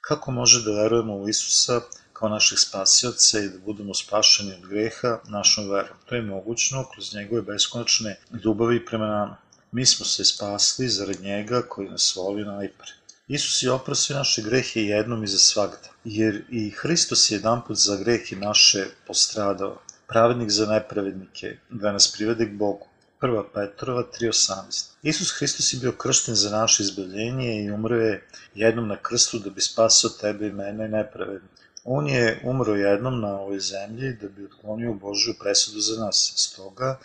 Kako 0.00 0.30
može 0.30 0.64
da 0.64 0.82
verujemo 0.82 1.16
u 1.16 1.28
Isusa 1.28 1.80
kao 2.18 2.28
naših 2.28 2.58
spasioca 2.58 3.40
i 3.40 3.48
da 3.48 3.58
budemo 3.58 3.94
spašeni 3.94 4.52
od 4.52 4.68
greha 4.68 5.18
našom 5.28 5.70
verom? 5.70 5.96
To 6.06 6.14
je 6.14 6.22
mogućno 6.22 6.84
kroz 6.92 7.14
njegove 7.14 7.42
beskonačne 7.42 8.16
ljubavi 8.44 8.84
prema 8.86 9.06
nama. 9.06 9.36
Mi 9.72 9.86
smo 9.86 10.06
se 10.06 10.24
spasli 10.24 10.88
zarad 10.88 11.20
njega 11.20 11.62
koji 11.68 11.88
nas 11.88 12.16
voli 12.16 12.44
najpre. 12.44 12.92
Isus 13.28 13.62
je 13.62 13.70
oprao 13.70 13.94
sve 13.94 14.16
naše 14.16 14.42
grehe 14.42 14.82
jednom 14.82 15.24
i 15.24 15.26
za 15.26 15.38
svakda, 15.38 15.88
jer 16.04 16.44
i 16.50 16.70
Hristos 16.70 17.30
je 17.30 17.36
jedan 17.36 17.62
put 17.66 17.76
za 17.76 17.96
grehe 17.96 18.36
naše 18.36 18.86
postradao 19.06 19.80
pravednik 20.08 20.50
za 20.50 20.66
nepravednike, 20.66 21.56
da 21.70 21.92
nas 21.92 22.12
privede 22.12 22.46
k 22.46 22.52
Bogu. 22.52 22.86
1. 23.20 23.44
Petrova 23.54 24.04
3.18 24.20 24.90
Isus 25.02 25.30
Hristos 25.38 25.72
je 25.72 25.78
bio 25.78 25.92
kršten 25.92 26.34
za 26.34 26.50
naše 26.50 26.82
izbavljenje 26.82 27.64
i 27.64 27.70
umro 27.70 27.96
je 27.96 28.26
jednom 28.54 28.88
na 28.88 28.96
krstu 28.96 29.38
da 29.38 29.50
bi 29.50 29.60
spasao 29.60 30.10
tebe 30.10 30.46
i 30.46 30.52
mene 30.52 30.88
nepravedni. 30.88 31.48
On 31.84 32.06
je 32.06 32.40
umro 32.44 32.74
jednom 32.74 33.20
na 33.20 33.40
ovoj 33.40 33.60
zemlji 33.60 34.12
da 34.20 34.28
bi 34.28 34.44
otklonio 34.44 34.92
Božju 34.92 35.34
presudu 35.40 35.80
za 35.80 36.04
nas. 36.04 36.32
Stoga 36.36 36.98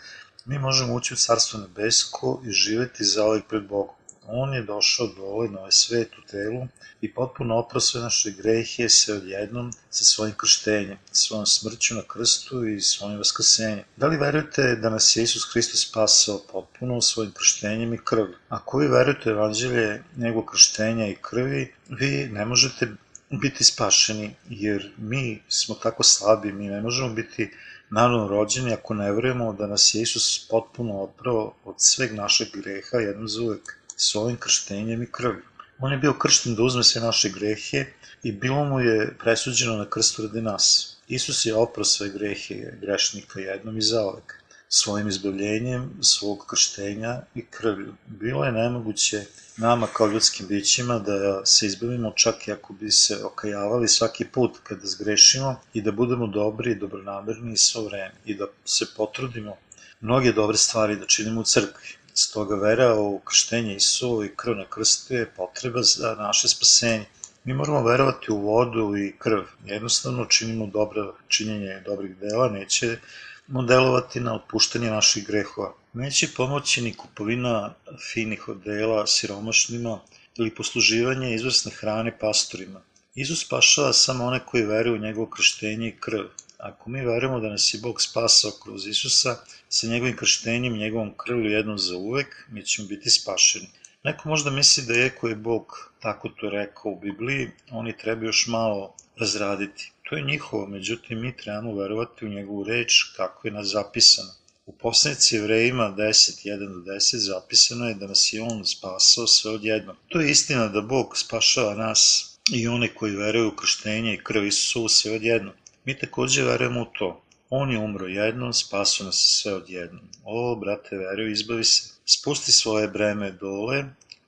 mi 0.44 0.58
možemo 0.58 0.94
ući 0.94 1.14
u 1.14 1.16
Carstvo 1.16 1.60
nebesko 1.60 2.42
i 2.46 2.50
živeti 2.50 3.04
zaovek 3.04 3.44
pred 3.48 3.62
Bogom. 3.62 3.94
On 4.26 4.54
je 4.54 4.62
došao 4.62 5.06
dole 5.06 5.48
na 5.48 5.58
ovaj 5.58 5.72
svet 5.72 6.18
u 6.18 6.22
telu 6.30 6.66
i 7.00 7.14
potpuno 7.14 7.56
oprao 7.56 7.80
sve 7.80 8.00
naše 8.00 8.30
grehe 8.30 8.88
se 8.88 9.14
odjednom 9.14 9.72
sa 9.90 10.04
svojim 10.04 10.34
krštenjem, 10.36 10.98
svojom 11.12 11.46
smrću 11.46 11.94
na 11.94 12.02
krstu 12.02 12.66
i 12.66 12.80
svojim 12.80 13.18
vaskrsenjem. 13.18 13.84
Da 13.96 14.06
li 14.06 14.16
verujete 14.16 14.76
da 14.76 14.90
nas 14.90 15.16
je 15.16 15.22
Isus 15.22 15.52
Hristos 15.52 15.88
spasao 15.88 16.40
potpuno 16.52 17.00
svojim 17.00 17.32
krštenjem 17.32 17.94
i 17.94 17.98
krvlju? 18.04 18.36
Ako 18.48 18.78
vi 18.78 18.88
verujete 18.88 19.30
evanđelje 19.30 20.02
njegov 20.16 20.42
krštenja 20.42 21.06
i 21.06 21.16
krvi, 21.20 21.74
vi 21.88 22.28
ne 22.32 22.44
možete 22.44 22.88
biti 23.30 23.64
spašeni, 23.64 24.34
jer 24.48 24.92
mi 24.96 25.42
smo 25.48 25.74
tako 25.74 26.02
slabi, 26.02 26.52
mi 26.52 26.68
ne 26.68 26.80
možemo 26.80 27.08
biti 27.08 27.50
naravno 27.90 28.28
rođeni 28.28 28.72
ako 28.72 28.94
ne 28.94 29.12
verujemo 29.12 29.52
da 29.52 29.66
nas 29.66 29.94
je 29.94 30.02
Isus 30.02 30.48
potpuno 30.50 31.02
oprao 31.02 31.54
od 31.64 31.74
sveg 31.78 32.14
našeg 32.14 32.48
greha 32.54 32.96
jednom 32.96 33.28
za 33.28 33.42
uvek 33.42 33.83
svojim 33.96 34.36
krštenjem 34.36 35.02
i 35.02 35.12
krvlju. 35.12 35.42
On 35.78 35.92
je 35.92 35.98
bio 35.98 36.12
kršten 36.12 36.54
da 36.54 36.62
uzme 36.62 36.84
sve 36.84 37.00
naše 37.00 37.28
grehe 37.28 37.86
i 38.22 38.32
bilo 38.32 38.64
mu 38.64 38.80
je 38.80 39.16
presuđeno 39.18 39.76
na 39.76 39.90
krstu 39.90 40.22
radi 40.22 40.42
nas. 40.42 40.96
Isus 41.08 41.46
je 41.46 41.54
oprao 41.54 41.84
sve 41.84 42.08
grehe 42.08 42.54
grešnika 42.80 43.40
jednom 43.40 43.78
i 43.78 43.82
zaovek, 43.82 44.34
svojim 44.68 45.08
izbavljenjem, 45.08 45.90
svog 46.00 46.46
krštenja 46.46 47.20
i 47.34 47.44
krvlju. 47.50 47.94
Bilo 48.06 48.44
je 48.44 48.52
nemoguće 48.52 49.24
nama 49.56 49.86
kao 49.86 50.06
ljudskim 50.06 50.46
bićima 50.46 50.98
da 50.98 51.46
se 51.46 51.66
izbavimo 51.66 52.12
čak 52.16 52.48
i 52.48 52.52
ako 52.52 52.72
bi 52.72 52.90
se 52.90 53.24
okajavali 53.24 53.88
svaki 53.88 54.24
put 54.24 54.58
kada 54.62 54.86
zgrešimo 54.86 55.60
i 55.74 55.82
da 55.82 55.92
budemo 55.92 56.26
dobri 56.26 56.70
i 56.70 56.78
dobronamerni 56.78 57.56
svo 57.56 57.84
vreme 57.84 58.14
i 58.24 58.34
da 58.34 58.46
se 58.64 58.86
potrudimo 58.96 59.56
mnoge 60.00 60.32
dobre 60.32 60.56
stvari 60.56 60.96
da 60.96 61.06
činimo 61.06 61.40
u 61.40 61.44
crkvi. 61.44 62.03
Stoga 62.16 62.56
vera 62.56 62.94
u 62.94 63.18
krštenje 63.18 63.76
Isuo 63.76 64.24
i 64.24 64.28
krv 64.36 64.54
na 64.56 64.64
krstu 64.70 65.14
je 65.14 65.30
potreba 65.36 65.82
za 65.82 66.14
naše 66.14 66.48
spasenje. 66.48 67.04
Mi 67.44 67.54
moramo 67.54 67.82
verovati 67.82 68.32
u 68.32 68.36
vodu 68.36 68.96
i 68.96 69.14
krv. 69.18 69.42
Jednostavno 69.64 70.24
činimo 70.24 70.66
dobro 70.66 71.14
činjenje 71.28 71.82
dobrih 71.86 72.16
dela, 72.16 72.48
neće 72.48 72.98
modelovati 73.46 74.20
na 74.20 74.34
otpuštanje 74.34 74.90
naših 74.90 75.26
grehova. 75.26 75.74
Neće 75.92 76.28
pomoći 76.36 76.82
ni 76.82 76.94
kupovina 76.94 77.74
finih 78.12 78.48
odela 78.48 79.06
siromašnima 79.06 80.00
ili 80.36 80.54
posluživanje 80.54 81.34
izvrsne 81.34 81.72
hrane 81.72 82.18
pastorima. 82.18 82.80
Isus 83.14 83.46
spašava 83.46 83.92
samo 83.92 84.24
one 84.24 84.40
koji 84.46 84.62
veruju 84.62 84.94
u 84.94 85.04
njegovo 85.06 85.26
krštenje 85.26 85.88
i 85.88 85.96
krv. 86.00 86.24
Ako 86.58 86.90
mi 86.90 87.06
verujemo 87.06 87.40
da 87.40 87.48
nas 87.48 87.74
je 87.74 87.80
Bog 87.80 88.02
spasao 88.02 88.50
kroz 88.62 88.86
Isusa, 88.86 89.36
sa 89.76 89.86
njegovim 89.86 90.16
krštenjem, 90.16 90.76
njegovom 90.78 91.14
krvlju 91.16 91.50
jednom 91.50 91.78
za 91.78 91.96
uvek, 91.96 92.44
mi 92.50 92.62
ćemo 92.62 92.88
biti 92.88 93.10
spašeni. 93.10 93.68
Neko 94.04 94.28
možda 94.28 94.50
misli 94.50 94.84
da 94.86 94.94
je 94.94 95.10
ko 95.10 95.28
je 95.28 95.34
Bog 95.36 95.92
tako 96.00 96.28
to 96.28 96.50
rekao 96.50 96.92
u 96.92 97.00
Bibliji, 97.00 97.50
oni 97.70 97.96
treba 97.96 98.26
još 98.26 98.46
malo 98.46 98.94
razraditi. 99.16 99.92
To 100.02 100.16
je 100.16 100.22
njihovo, 100.22 100.66
međutim 100.66 101.20
mi 101.20 101.36
trebamo 101.36 101.74
verovati 101.74 102.24
u 102.24 102.28
njegovu 102.28 102.64
reč 102.64 103.02
kako 103.16 103.48
je 103.48 103.52
nas 103.52 103.66
zapisano. 103.66 104.30
U 104.66 104.72
poslanici 104.72 105.36
Evrejima 105.36 105.94
10.1 105.98 106.58
do 106.58 106.92
10 106.92 107.16
zapisano 107.16 107.88
je 107.88 107.94
da 107.94 108.06
nas 108.06 108.32
je 108.32 108.42
On 108.42 108.64
spasao 108.64 109.26
sve 109.26 109.50
odjedno. 109.50 109.96
To 110.08 110.20
je 110.20 110.30
istina 110.30 110.68
da 110.68 110.80
Bog 110.80 111.18
spašava 111.18 111.74
nas 111.74 112.30
i 112.52 112.68
one 112.68 112.94
koji 112.94 113.16
veruju 113.16 113.48
u 113.48 113.56
krštenje 113.56 114.14
i 114.14 114.22
krv 114.24 114.46
Isusovu 114.46 114.88
sve 114.88 115.12
odjedno. 115.12 115.52
Mi 115.84 115.98
takođe 115.98 116.42
verujemo 116.42 116.82
u 116.82 116.92
to. 116.98 117.23
On 117.50 117.70
je 117.70 117.78
umro 117.78 118.06
jednom, 118.06 118.52
spaso 118.52 119.04
nas 119.04 119.16
sve 119.42 119.54
odjednom. 119.54 120.08
O, 120.24 120.56
brate, 120.56 120.96
veruj, 120.96 121.32
izbavi 121.32 121.64
se. 121.64 121.94
Spusti 122.06 122.52
svoje 122.52 122.88
breme 122.88 123.30
dole 123.30 123.84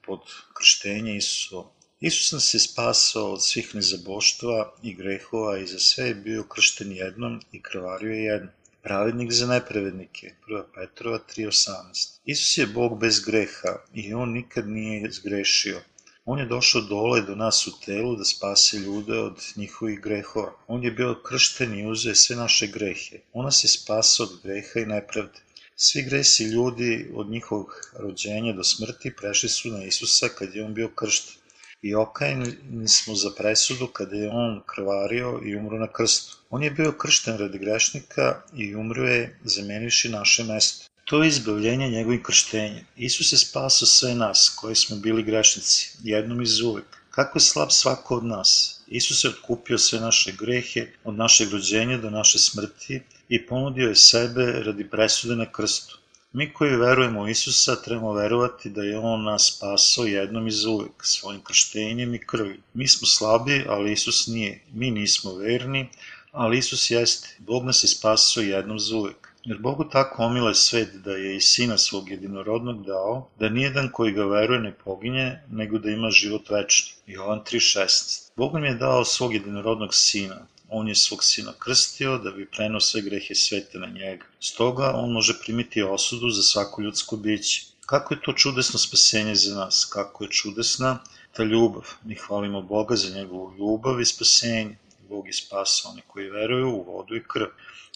pod 0.07 0.21
krštenje 0.55 1.17
Isusovo. 1.17 1.73
Isus 2.01 2.33
nas 2.33 2.55
je 2.55 2.61
spasao 2.61 3.33
od 3.33 3.45
svih 3.45 3.75
nezaboštva 3.75 4.73
i 4.83 4.95
grehova 4.95 5.59
i 5.59 5.67
za 5.67 5.79
sve 5.79 6.07
je 6.07 6.15
bio 6.15 6.43
kršten 6.43 6.93
jednom 6.93 7.41
i 7.53 7.63
krvario 7.63 8.13
je 8.13 8.23
jednom. 8.23 8.53
Pravednik 8.83 9.33
za 9.33 9.47
nepravednike, 9.47 10.33
1. 10.49 10.63
Petrova 10.75 11.19
3.18. 11.37 12.19
Isus 12.25 12.59
je 12.59 12.67
Bog 12.67 13.01
bez 13.01 13.21
greha 13.21 13.79
i 13.95 14.15
on 14.15 14.33
nikad 14.33 14.69
nije 14.69 15.11
zgrešio. 15.11 15.81
On 16.29 16.39
je 16.39 16.47
došao 16.47 16.81
dole 16.81 17.21
do 17.23 17.35
nas 17.35 17.67
u 17.67 17.73
telu 17.81 18.17
da 18.17 18.25
spase 18.25 18.79
ljude 18.79 19.19
od 19.19 19.43
njihovih 19.57 20.01
grehova. 20.01 20.53
On 20.67 20.85
je 20.85 20.91
bio 20.91 21.15
kršten 21.29 21.79
i 21.79 21.87
uzeo 21.87 22.15
sve 22.15 22.37
naše 22.37 22.67
grehe. 22.67 23.21
On 23.33 23.45
nas 23.45 23.65
je 23.65 23.69
spasao 23.69 24.27
od 24.27 24.33
greha 24.43 24.81
i 24.81 24.87
nepravde. 24.87 25.41
Svi 25.77 26.03
gresi 26.03 26.45
ljudi 26.45 27.11
od 27.15 27.31
njihovog 27.31 27.75
rođenja 27.99 28.53
do 28.53 28.65
smrti 28.65 29.15
prešli 29.21 29.49
su 29.49 29.71
na 29.71 29.85
Isusa 29.85 30.29
kad 30.29 30.55
je 30.55 30.65
on 30.65 30.75
bio 30.75 30.89
kršten. 30.89 31.35
I 31.83 31.95
okajni 31.95 32.89
smo 32.89 33.15
za 33.15 33.31
presudu 33.39 33.87
kada 33.87 34.17
je 34.17 34.31
on 34.31 34.61
krvario 34.67 35.41
i 35.45 35.57
umro 35.57 35.79
na 35.79 35.93
krstu. 35.93 36.37
On 36.51 36.63
je 36.63 36.71
bio 36.71 36.93
kršten 36.93 37.39
radi 37.39 37.59
grešnika 37.59 38.43
i 38.57 38.75
umro 38.75 39.09
je 39.09 39.39
zamenivši 39.45 40.09
naše 40.09 40.45
mesto. 40.45 40.87
To 41.07 41.23
je 41.23 41.29
izbavljenje 41.29 41.89
njegovim 41.89 42.23
krštenjem. 42.23 42.87
Isus 42.97 43.33
je 43.33 43.39
spasao 43.39 43.87
sve 43.87 44.15
nas, 44.15 44.53
koji 44.57 44.77
smo 44.77 44.97
bili 44.97 45.23
grešnici, 45.23 45.91
jednom 46.03 46.43
iz 46.43 46.61
uvek. 46.61 46.97
Kako 47.11 47.39
je 47.39 47.43
slab 47.43 47.69
svako 47.71 48.17
od 48.17 48.25
nas? 48.25 48.81
Isus 48.87 49.25
je 49.25 49.31
otkupio 49.31 49.79
sve 49.79 50.01
naše 50.01 50.33
grehe, 50.33 50.87
od 51.05 51.15
našeg 51.15 51.53
rođenja 51.53 51.99
do 51.99 52.11
naše 52.11 52.39
smrti 52.39 53.01
i 53.29 53.47
ponudio 53.47 53.89
je 53.89 53.97
sebe 53.97 54.47
radi 54.65 54.89
presude 54.91 55.37
na 55.37 55.53
krstu. 55.53 55.99
Mi 56.33 56.53
koji 56.53 56.77
verujemo 56.77 57.21
u 57.21 57.29
Isusa 57.29 57.77
trebamo 57.83 58.13
verovati 58.13 58.71
da 58.71 58.83
je 58.83 58.99
On 58.99 59.25
nas 59.25 59.53
spasao 59.57 60.05
jednom 60.05 60.49
iz 60.49 60.65
uvek, 60.65 61.05
svojim 61.05 61.43
krštenjem 61.43 62.15
i 62.15 62.27
krvi. 62.27 62.61
Mi 62.75 62.89
smo 62.89 63.07
slabi, 63.07 63.65
ali 63.69 63.93
Isus 63.93 64.27
nije. 64.27 64.61
Mi 64.73 64.91
nismo 64.91 65.35
verni, 65.35 65.89
ali 66.33 66.59
Isus 66.59 66.91
jeste. 66.91 67.37
Bog 67.39 67.65
nas 67.65 67.85
je 67.85 67.89
spasao 67.89 68.43
jednom 68.43 68.81
za 68.81 68.97
uvek. 68.97 69.26
Jer 69.47 69.59
Bogu 69.59 69.85
tako 69.85 70.23
omile 70.23 70.55
svet 70.55 70.95
da 71.05 71.11
je 71.11 71.37
i 71.37 71.41
sina 71.41 71.79
svog 71.79 72.11
jedinorodnog 72.11 72.87
dao, 72.87 73.29
da 73.39 73.49
nijedan 73.49 73.89
koji 73.93 74.13
ga 74.13 74.25
veruje 74.25 74.61
ne 74.61 74.73
poginje, 74.85 75.39
nego 75.51 75.79
da 75.79 75.91
ima 75.91 76.11
život 76.11 76.51
večni. 76.51 76.93
Jovan 77.07 77.41
3.16 77.41 78.31
Bog 78.37 78.55
nam 78.55 78.65
je 78.65 78.75
dao 78.75 79.05
svog 79.05 79.35
jedinorodnog 79.35 79.95
sina, 79.95 80.47
on 80.69 80.89
je 80.89 80.95
svog 80.95 81.25
sina 81.25 81.53
krstio 81.59 82.19
da 82.19 82.31
bi 82.31 82.51
prenao 82.51 82.81
sve 82.81 83.01
grehe 83.01 83.35
sveta 83.35 83.79
na 83.79 83.87
njega. 83.87 84.27
Stoga 84.41 84.93
on 84.95 85.13
može 85.13 85.39
primiti 85.45 85.83
osudu 85.83 86.31
za 86.31 86.43
svako 86.43 86.83
ljudsko 86.83 87.17
biće. 87.17 87.65
Kako 87.87 88.15
je 88.15 88.21
to 88.25 88.33
čudesno 88.33 88.79
spasenje 88.79 89.35
za 89.35 89.57
nas, 89.57 89.85
kako 89.93 90.25
je 90.25 90.31
čudesna 90.31 90.99
ta 91.33 91.45
ljubav. 91.45 91.85
Mi 92.05 92.15
hvalimo 92.15 92.63
Boga 92.63 92.97
za 92.97 93.15
njegovu 93.19 93.53
ljubav 93.59 94.01
i 94.01 94.05
spasenje. 94.05 94.77
Bog 95.09 95.27
je 95.27 95.33
spasao 95.33 95.91
one 95.91 96.03
koji 96.07 96.31
veruju 96.31 96.69
u 96.69 96.83
vodu 96.83 97.17
i 97.17 97.23
krv. 97.29 97.47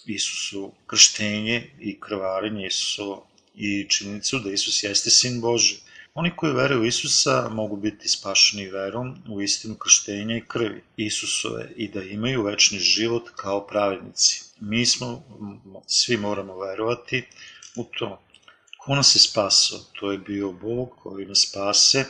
Isusu 0.05 0.71
krštenje 0.87 1.69
i 1.79 1.99
krvarenje 1.99 2.67
Isusu 2.67 3.21
i 3.55 3.85
činjenicu 3.89 4.39
da 4.39 4.51
Isus 4.51 4.83
jeste 4.83 5.09
sin 5.09 5.41
Boži. 5.41 5.77
Oni 6.13 6.31
koji 6.35 6.53
veruju 6.53 6.81
u 6.81 6.85
Isusa 6.85 7.49
mogu 7.49 7.75
biti 7.75 8.09
spašeni 8.09 8.67
verom 8.67 9.15
u 9.29 9.41
istinu 9.41 9.75
krštenja 9.75 10.37
i 10.37 10.45
krvi 10.47 10.83
Isusove 10.97 11.69
i 11.75 11.87
da 11.87 12.03
imaju 12.03 12.43
večni 12.43 12.79
život 12.79 13.29
kao 13.35 13.67
pravednici. 13.67 14.43
Mi 14.59 14.85
smo, 14.85 15.23
svi 15.87 16.17
moramo 16.17 16.59
verovati 16.59 17.23
u 17.75 17.83
to. 17.83 18.21
Ko 18.77 18.95
nas 18.95 19.15
je 19.15 19.19
spasao? 19.19 19.79
To 19.99 20.11
je 20.11 20.17
bio 20.17 20.51
Bog 20.51 20.89
koji 21.03 21.25
nas 21.25 21.47
spase 21.49 22.05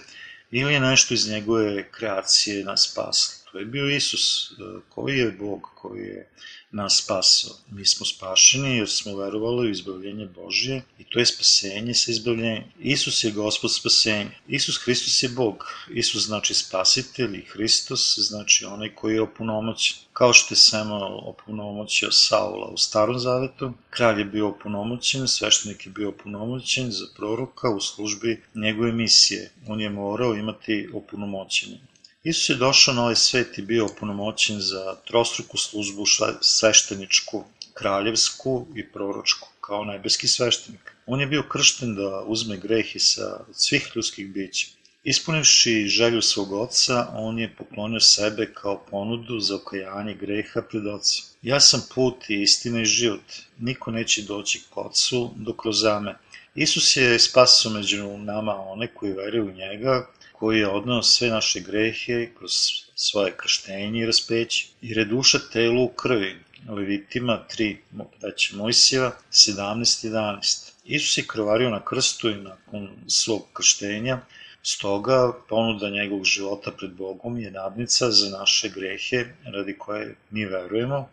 ili 0.52 0.74
je 0.74 0.80
nešto 0.80 1.14
iz 1.14 1.30
njegove 1.30 1.92
kreacije 1.92 2.64
nas 2.64 2.90
spaslo. 2.92 3.41
To 3.52 3.60
je 3.60 3.66
bio 3.66 3.90
Isus, 3.90 4.54
koji 4.90 5.18
je 5.18 5.32
Bog 5.32 5.62
koji 5.76 6.02
je 6.02 6.30
nas 6.72 7.02
spasao. 7.04 7.56
Mi 7.72 7.86
smo 7.86 8.06
spašeni 8.06 8.78
jer 8.78 8.90
smo 8.90 9.18
verovali 9.18 9.68
u 9.68 9.72
izbavljenje 9.72 10.26
Božje 10.26 10.82
i 11.00 11.04
to 11.04 11.20
je 11.20 11.26
spasenje 11.26 11.94
sa 11.94 12.12
izbavljenjem. 12.12 12.64
Isus 12.80 13.24
je 13.24 13.32
gospod 13.32 13.74
spasenja. 13.74 14.32
Isus 14.48 14.78
Hristos 14.78 15.24
je 15.24 15.30
Bog. 15.30 15.66
Isus 15.94 16.26
znači 16.26 16.54
spasitelj 16.54 17.38
i 17.38 17.46
Hristos 17.46 18.20
znači 18.20 18.66
onaj 18.66 18.96
koji 18.96 19.14
je 19.16 19.22
opunomoćen. 19.22 19.98
Kao 20.14 20.34
što 20.34 20.54
je 20.54 20.58
Samuel 20.58 21.20
opunomoćio 21.30 22.12
Saula 22.12 22.68
u 22.68 22.78
starom 22.78 23.20
zavetu, 23.20 23.74
kralj 23.90 24.20
je 24.20 24.26
bio 24.26 24.48
opunomoćen, 24.48 25.28
sveštenik 25.28 25.86
je 25.86 25.92
bio 25.92 26.10
opunomoćen 26.10 26.92
za 26.92 27.06
proroka 27.16 27.70
u 27.70 27.82
službi 27.82 28.42
njegove 28.56 28.92
misije. 28.92 29.52
On 29.68 29.82
je 29.82 29.90
morao 29.90 30.36
imati 30.36 30.90
opunomoćenje. 30.94 31.80
Isus 32.24 32.50
je 32.50 32.56
došao 32.56 32.94
na 32.94 33.02
ovaj 33.02 33.16
svet 33.16 33.58
i 33.58 33.62
bio 33.62 33.86
opunomoćen 33.86 34.60
za 34.60 34.96
trostruku 35.08 35.58
službu 35.58 36.06
svešteničku, 36.42 37.44
kraljevsku 37.74 38.68
i 38.76 38.88
proročku, 38.88 39.50
kao 39.62 39.86
nebeski 39.86 40.28
sveštenik. 40.28 40.96
On 41.06 41.22
je 41.22 41.28
bio 41.28 41.44
kršten 41.44 41.96
da 41.96 42.24
uzme 42.28 42.58
grehi 42.58 43.00
sa 43.00 43.40
svih 43.54 43.92
ljudskih 43.96 44.28
bića. 44.28 44.68
Ispunivši 45.04 45.88
želju 45.88 46.22
svog 46.22 46.54
oca, 46.54 47.08
on 47.14 47.40
je 47.40 47.56
poklonio 47.56 48.00
sebe 48.00 48.54
kao 48.54 48.86
ponudu 48.90 49.40
za 49.40 49.56
okajanje 49.56 50.14
greha 50.14 50.62
pred 50.62 50.88
ocem. 50.88 51.26
Ja 51.42 51.60
sam 51.60 51.88
put 51.96 52.30
i 52.30 52.42
istina 52.42 52.82
i 52.82 52.86
život. 52.86 53.34
Niko 53.58 53.92
neće 53.92 54.22
doći 54.22 54.62
k 54.70 54.78
ocu 54.78 55.32
do 55.36 55.54
kroz 55.54 55.84
me. 56.02 56.16
Isus 56.56 56.98
je 56.98 57.20
spasao 57.20 57.72
među 57.72 58.18
nama 58.18 58.56
one 58.56 58.88
koji 58.88 59.14
veruju 59.14 59.46
u 59.46 59.52
njega, 59.52 60.08
koji 60.42 60.60
je 60.60 60.68
odnao 60.68 61.04
sve 61.04 61.28
naše 61.30 61.60
grehe 61.60 62.30
kroz 62.38 62.52
svoje 62.96 63.34
krštenje 63.38 64.00
i 64.02 64.06
raspeće, 64.06 64.68
jer 64.82 64.98
je 64.98 65.06
duša 65.06 65.40
telu 65.54 65.84
u 65.84 65.88
krvi, 65.88 66.40
Levitima 66.70 67.46
3, 67.58 67.76
reći 68.22 68.56
Mojsijeva 68.56 69.12
17.11. 69.32 70.72
Isus 70.86 71.18
je 71.18 71.28
krvario 71.28 71.70
na 71.70 71.86
krstu 71.86 72.30
i 72.30 72.36
nakon 72.36 72.90
svog 73.08 73.46
krštenja, 73.54 74.20
stoga 74.64 75.34
ponuda 75.50 75.90
njegovog 75.90 76.26
života 76.26 76.72
pred 76.72 76.92
Bogom 76.92 77.38
je 77.38 77.52
nadnica 77.52 78.12
za 78.12 78.38
naše 78.38 78.70
grehe 78.70 79.26
radi 79.54 79.76
koje 79.78 80.16
mi 80.32 80.46
verujemo, 80.46 81.10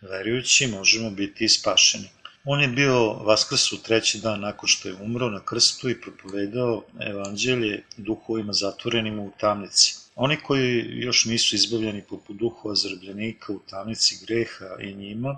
verujući 0.00 0.66
možemo 0.66 1.10
biti 1.10 1.48
spašeni. 1.48 2.08
On 2.52 2.60
je 2.60 2.68
bio 2.68 3.12
vaskrs 3.12 3.72
u 3.72 3.82
treći 3.82 4.18
dan 4.18 4.40
nakon 4.40 4.68
što 4.68 4.88
je 4.88 4.94
umro 4.94 5.28
na 5.30 5.40
krstu 5.40 5.90
i 5.90 6.00
propovedao 6.00 6.82
evanđelje 7.00 7.82
duhovima 7.96 8.52
zatvorenima 8.52 9.22
u 9.22 9.30
tamnici. 9.40 9.94
Oni 10.14 10.36
koji 10.36 10.84
još 10.92 11.24
nisu 11.24 11.56
izbavljeni 11.56 12.02
poput 12.02 12.36
duhova 12.36 12.74
zarbljenika 12.74 13.52
u 13.52 13.60
tamnici 13.70 14.18
greha 14.26 14.80
i 14.80 14.94
njima, 14.94 15.36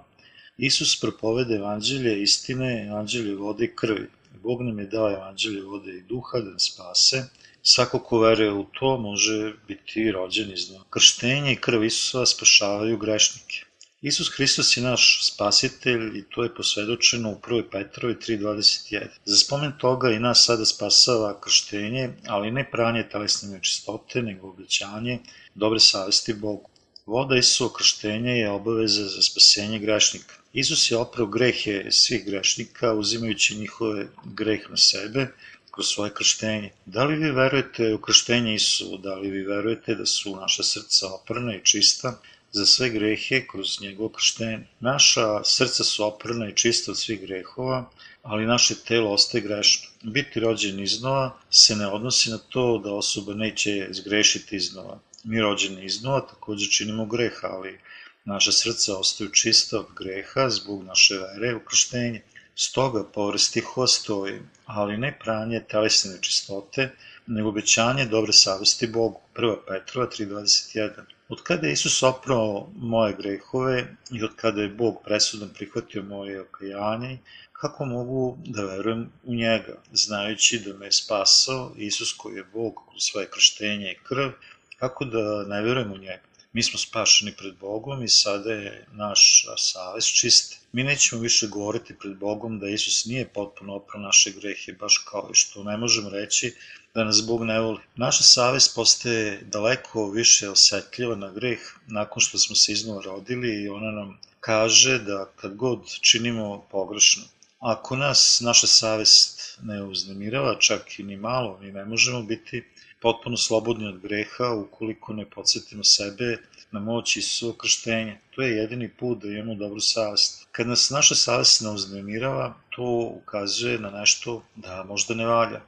Isus 0.59 1.01
propovede 1.01 1.55
evanđelje 1.55 2.23
istine, 2.23 2.87
evanđelje 2.87 3.35
vode 3.35 3.65
i 3.65 3.77
krvi. 3.77 4.09
Bog 4.43 4.63
nam 4.63 4.79
je 4.79 4.87
dao 4.87 5.11
evanđelje 5.13 5.63
vode 5.63 5.93
i 5.93 6.03
duha 6.03 6.39
da 6.39 6.51
nas 6.51 6.71
spase. 6.73 7.25
Svako 7.63 7.99
ko 7.99 8.19
veruje 8.19 8.53
u 8.53 8.65
to 8.79 8.97
može 8.97 9.53
biti 9.69 10.13
rođen 10.13 10.53
iznova. 10.53 10.85
Krštenje 10.91 11.53
i 11.53 11.61
krv 11.61 11.85
Isusa 11.85 12.27
spašavaju 12.27 12.97
grešnike. 12.97 13.65
Isus 14.03 14.31
Hristos 14.37 14.77
je 14.77 14.83
naš 14.83 15.19
spasitelj 15.23 16.19
i 16.19 16.23
to 16.31 16.43
je 16.43 16.55
posvedočeno 16.55 17.31
u 17.31 17.37
1. 17.49 17.63
Petrovi 17.71 18.15
3.21. 18.15 19.07
Za 19.25 19.37
spomen 19.37 19.73
toga 19.79 20.11
i 20.11 20.19
nas 20.19 20.45
sada 20.47 20.65
spasava 20.65 21.41
krštenje, 21.41 22.11
ali 22.27 22.51
ne 22.51 22.71
pranje 22.71 23.09
telesne 23.09 23.49
nečistote, 23.49 24.23
nego 24.23 24.49
obećanje 24.49 25.19
dobre 25.55 25.81
savesti 25.81 26.35
Bogu. 26.35 26.69
Voda 27.07 27.37
Isuo 27.37 27.69
krštenje 27.69 28.33
je 28.33 28.51
obaveza 28.51 29.05
za 29.05 29.23
spasenje 29.23 29.79
grešnika. 29.79 30.35
Isus 30.53 30.91
je 30.91 30.97
oprao 30.97 31.27
grehe 31.27 31.91
svih 31.91 32.27
grešnika, 32.27 32.93
uzimajući 32.93 33.55
njihove 33.55 34.09
greh 34.25 34.71
na 34.71 34.77
sebe, 34.77 35.27
kroz 35.71 35.87
svoje 35.87 36.15
krštenje. 36.15 36.71
Da 36.87 37.05
li 37.05 37.17
vi 37.17 37.31
verujete 37.31 37.95
u 37.95 37.99
krštenje 37.99 38.55
Isusu? 38.55 38.99
Da 38.99 39.15
li 39.15 39.31
vi 39.31 39.43
verujete 39.43 39.95
da 39.95 40.07
su 40.07 40.37
naša 40.37 40.63
srca 40.63 41.15
oprna 41.15 41.57
i 41.57 41.65
čista? 41.65 42.19
Za 42.53 42.67
sve 42.67 42.91
grehe 42.91 43.47
kroz 43.47 43.81
njegovo 43.81 44.09
krštenje. 44.09 44.67
Naša 44.81 45.45
srca 45.45 45.85
su 45.85 46.05
oprana 46.05 46.49
i 46.49 46.57
čista 46.57 46.91
od 46.91 46.99
svih 46.99 47.21
grehova, 47.21 47.91
ali 48.23 48.47
naše 48.47 48.75
telo 48.75 49.13
ostaje 49.13 49.43
grešno. 49.43 49.89
Biti 50.03 50.41
rođen 50.41 50.81
iznova 50.81 51.39
se 51.51 51.77
ne 51.77 51.87
odnosi 51.87 52.31
na 52.31 52.39
to 52.39 52.81
da 52.85 52.93
osoba 52.93 53.35
neće 53.35 53.89
zgrešiti 53.91 54.57
iznova. 54.57 54.99
Mi 55.25 55.41
rođeni 55.41 55.85
iznova 55.85 56.21
takođe 56.21 56.71
činimo 56.71 57.07
greha, 57.07 57.47
ali 57.47 57.79
naša 58.25 58.53
srca 58.53 58.97
ostaju 58.97 59.31
čista 59.31 59.79
od 59.79 59.87
greha 59.99 60.51
zbog 60.51 60.85
naše 60.85 61.19
vere 61.19 61.55
u 61.55 61.61
krštenje. 61.61 62.23
Stoga, 62.55 63.05
povrst 63.05 63.49
stihova 63.49 63.87
stoji, 63.87 64.41
ali 64.67 64.99
ne 64.99 65.19
pranje 65.25 65.61
telesne 65.69 66.15
nečistote, 66.15 66.91
nego 67.27 67.49
obećanje 67.49 68.07
dobre 68.07 68.33
savesti 68.33 68.87
Bogu. 68.87 69.21
1. 69.35 69.57
Petrova 69.69 70.07
3.21 70.07 70.91
Od 71.29 71.43
kada 71.43 71.67
je 71.67 71.73
Isus 71.73 72.03
oprao 72.03 72.69
moje 72.77 73.17
grehove 73.19 73.97
i 74.11 74.23
od 74.23 74.31
kada 74.37 74.63
je 74.63 74.69
Bog 74.69 75.03
presudan 75.05 75.49
prihvatio 75.49 76.03
moje 76.03 76.41
okajanje, 76.41 77.19
kako 77.53 77.85
mogu 77.85 78.39
da 78.45 78.65
verujem 78.65 79.13
u 79.25 79.35
njega, 79.35 79.83
znajući 79.93 80.59
da 80.59 80.73
me 80.79 80.87
je 80.87 80.93
spasao 80.93 81.73
Isus 81.77 82.13
koji 82.13 82.37
je 82.37 82.45
Bog 82.45 82.75
kroz 82.91 83.03
svoje 83.03 83.31
krštenje 83.31 83.93
i 83.93 83.99
krv, 84.05 84.31
kako 84.79 85.05
da 85.05 85.45
ne 85.49 85.63
verujem 85.63 85.93
u 85.93 85.99
njega. 85.99 86.23
Mi 86.53 86.63
smo 86.63 86.79
spašeni 86.79 87.33
pred 87.33 87.55
Bogom 87.61 88.03
i 88.03 88.09
sada 88.09 88.53
je 88.53 88.87
naš 88.93 89.47
savest 89.57 90.21
čist. 90.21 90.61
Mi 90.73 90.85
nećemo 90.85 91.21
više 91.21 91.47
govoriti 91.47 91.99
pred 91.99 92.17
Bogom 92.17 92.59
da 92.59 92.69
Isus 92.69 93.05
nije 93.05 93.29
potpuno 93.29 93.75
oprao 93.75 94.03
naše 94.03 94.31
grehe, 94.31 94.73
baš 94.73 95.05
kao 95.11 95.29
i 95.33 95.35
što 95.35 95.63
ne 95.65 95.77
možemo 95.77 96.11
reći 96.11 96.55
da 96.95 97.05
nas 97.05 97.27
Bog 97.27 97.45
ne 97.45 97.61
voli. 97.61 97.81
Naša 97.97 98.23
savest 98.23 98.75
postaje 98.75 99.41
daleko 99.43 100.11
više 100.11 100.51
osetljiva 100.51 101.17
na 101.17 101.31
greh 101.31 101.59
nakon 101.87 102.21
što 102.21 102.39
smo 102.39 102.57
se 102.57 102.73
iznova 102.73 103.03
rodili 103.03 103.63
i 103.63 103.69
ona 103.69 103.91
nam 103.91 104.19
kaže 104.41 104.99
da 104.99 105.31
kad 105.37 105.55
god 105.55 105.79
činimo 106.01 106.65
pogrešno, 106.71 107.23
ako 107.59 107.97
nas 107.97 108.41
naša 108.41 108.67
savest 108.67 109.59
ne 109.63 109.83
uznemirava 109.83 110.59
čak 110.59 110.99
i 110.99 111.03
ni 111.03 111.17
malo, 111.17 111.59
mi 111.61 111.73
ne 111.73 111.85
možemo 111.85 112.23
biti 112.23 112.65
potpuno 113.01 113.37
slobodni 113.37 113.89
od 113.89 113.99
greha 114.01 114.51
ukoliko 114.51 115.13
ne 115.13 115.31
podsjetimo 115.31 115.85
sebe 115.85 116.39
na 116.71 116.81
moć 116.81 117.17
Isusova 117.17 117.55
krštenja. 117.59 118.17
To 118.31 118.43
je 118.43 118.57
jedini 118.57 118.89
put 118.89 119.19
da 119.23 119.29
imamo 119.29 119.55
dobru 119.55 119.81
savest. 119.81 120.47
Kad 120.53 120.67
nas 120.67 120.91
naša 120.91 121.15
savest 121.15 121.61
ne 121.61 121.71
uznemirava, 121.71 122.55
to 122.71 123.13
ukazuje 123.23 123.79
na 123.79 123.91
nešto 123.91 124.43
da 124.57 124.85
možda 124.85 125.15
ne 125.15 125.27
valja. 125.27 125.61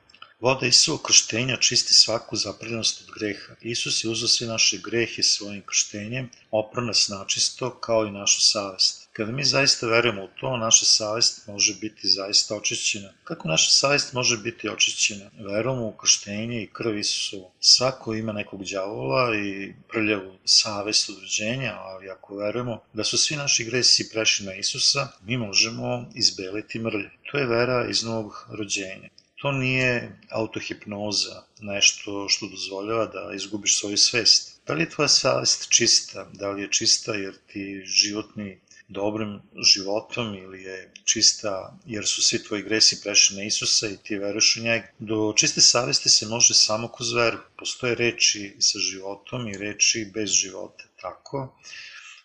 Voda 0.45 0.67
Isusovog 0.67 1.03
krštenja 1.03 1.57
čisti 1.57 1.95
svaku 1.95 2.37
zaprljenost 2.37 3.01
od 3.01 3.15
greha. 3.15 3.55
Isus 3.61 4.05
je 4.05 4.11
uzao 4.11 4.29
sve 4.29 4.47
naše 4.47 4.79
grehe 4.79 5.23
svojim 5.23 5.63
krštenjem, 5.67 6.29
opra 6.51 6.83
nas 6.83 7.09
načisto 7.09 7.71
kao 7.71 8.07
i 8.07 8.11
našu 8.11 8.41
savest. 8.41 9.09
Kada 9.13 9.33
mi 9.33 9.45
zaista 9.45 9.87
verujemo 9.87 10.25
u 10.25 10.29
to, 10.41 10.57
naša 10.57 10.87
savest 10.87 11.47
može 11.47 11.75
biti 11.75 12.09
zaista 12.09 12.57
očišćena. 12.57 13.13
Kako 13.25 13.49
naša 13.49 13.71
savest 13.71 14.13
može 14.13 14.37
biti 14.37 14.69
očišćena? 14.69 15.31
Verujemo 15.39 15.87
u 15.87 15.93
krštenje 15.93 16.63
i 16.63 16.71
krv 16.73 16.99
Isusovu. 16.99 17.51
Svako 17.61 18.15
ima 18.15 18.33
nekog 18.33 18.65
đavola 18.65 19.37
i 19.37 19.75
prljavu 19.89 20.39
savest 20.45 21.11
od 21.11 21.19
rođenja, 21.21 21.73
ali 21.75 22.11
ako 22.11 22.37
verujemo 22.37 22.83
da 22.93 23.05
su 23.05 23.19
svi 23.19 23.37
naši 23.37 23.65
gresi 23.65 24.11
prešli 24.11 24.47
na 24.47 24.55
Isusa, 24.55 25.09
mi 25.23 25.37
možemo 25.37 26.11
izbeliti 26.15 26.79
mrlje. 26.79 27.11
To 27.31 27.39
je 27.39 27.47
vera 27.47 27.87
iz 27.91 28.03
novog 28.03 28.47
rođenja. 28.51 29.09
To 29.45 29.53
nije 29.53 30.19
autohipnoza, 30.31 31.43
nešto 31.61 32.29
što 32.29 32.47
dozvoljava 32.49 33.07
da 33.07 33.33
izgubiš 33.35 33.79
svoju 33.79 33.97
svest. 33.97 34.61
Da 34.67 34.73
li 34.73 34.83
je 34.83 34.91
tvoja 34.91 35.09
savest 35.09 35.67
čista? 35.69 36.25
Da 36.33 36.51
li 36.51 36.63
je 36.63 36.71
čista 36.73 37.15
jer 37.15 37.35
ti 37.53 37.83
životni 37.87 38.61
dobrim 38.89 39.41
životom 39.73 40.35
ili 40.35 40.63
je 40.63 40.93
čista 41.05 41.79
jer 41.87 42.07
su 42.07 42.23
svi 42.23 42.43
tvoji 42.43 42.63
gresi 42.63 43.01
prešli 43.03 43.37
na 43.37 43.45
Isusa 43.45 43.89
i 43.89 43.97
ti 43.97 44.17
veruješ 44.17 44.57
u 44.57 44.61
njega. 44.61 44.89
Do 44.99 45.33
čiste 45.37 45.61
savesti 45.61 46.09
se 46.09 46.27
može 46.27 46.55
samo 46.55 46.89
kroz 46.89 47.13
veru. 47.13 47.39
Postoje 47.59 47.95
reči 47.95 48.57
sa 48.59 48.79
životom 48.79 49.49
i 49.49 49.59
reči 49.59 50.11
bez 50.15 50.31
života. 50.31 50.85
Tako, 51.01 51.59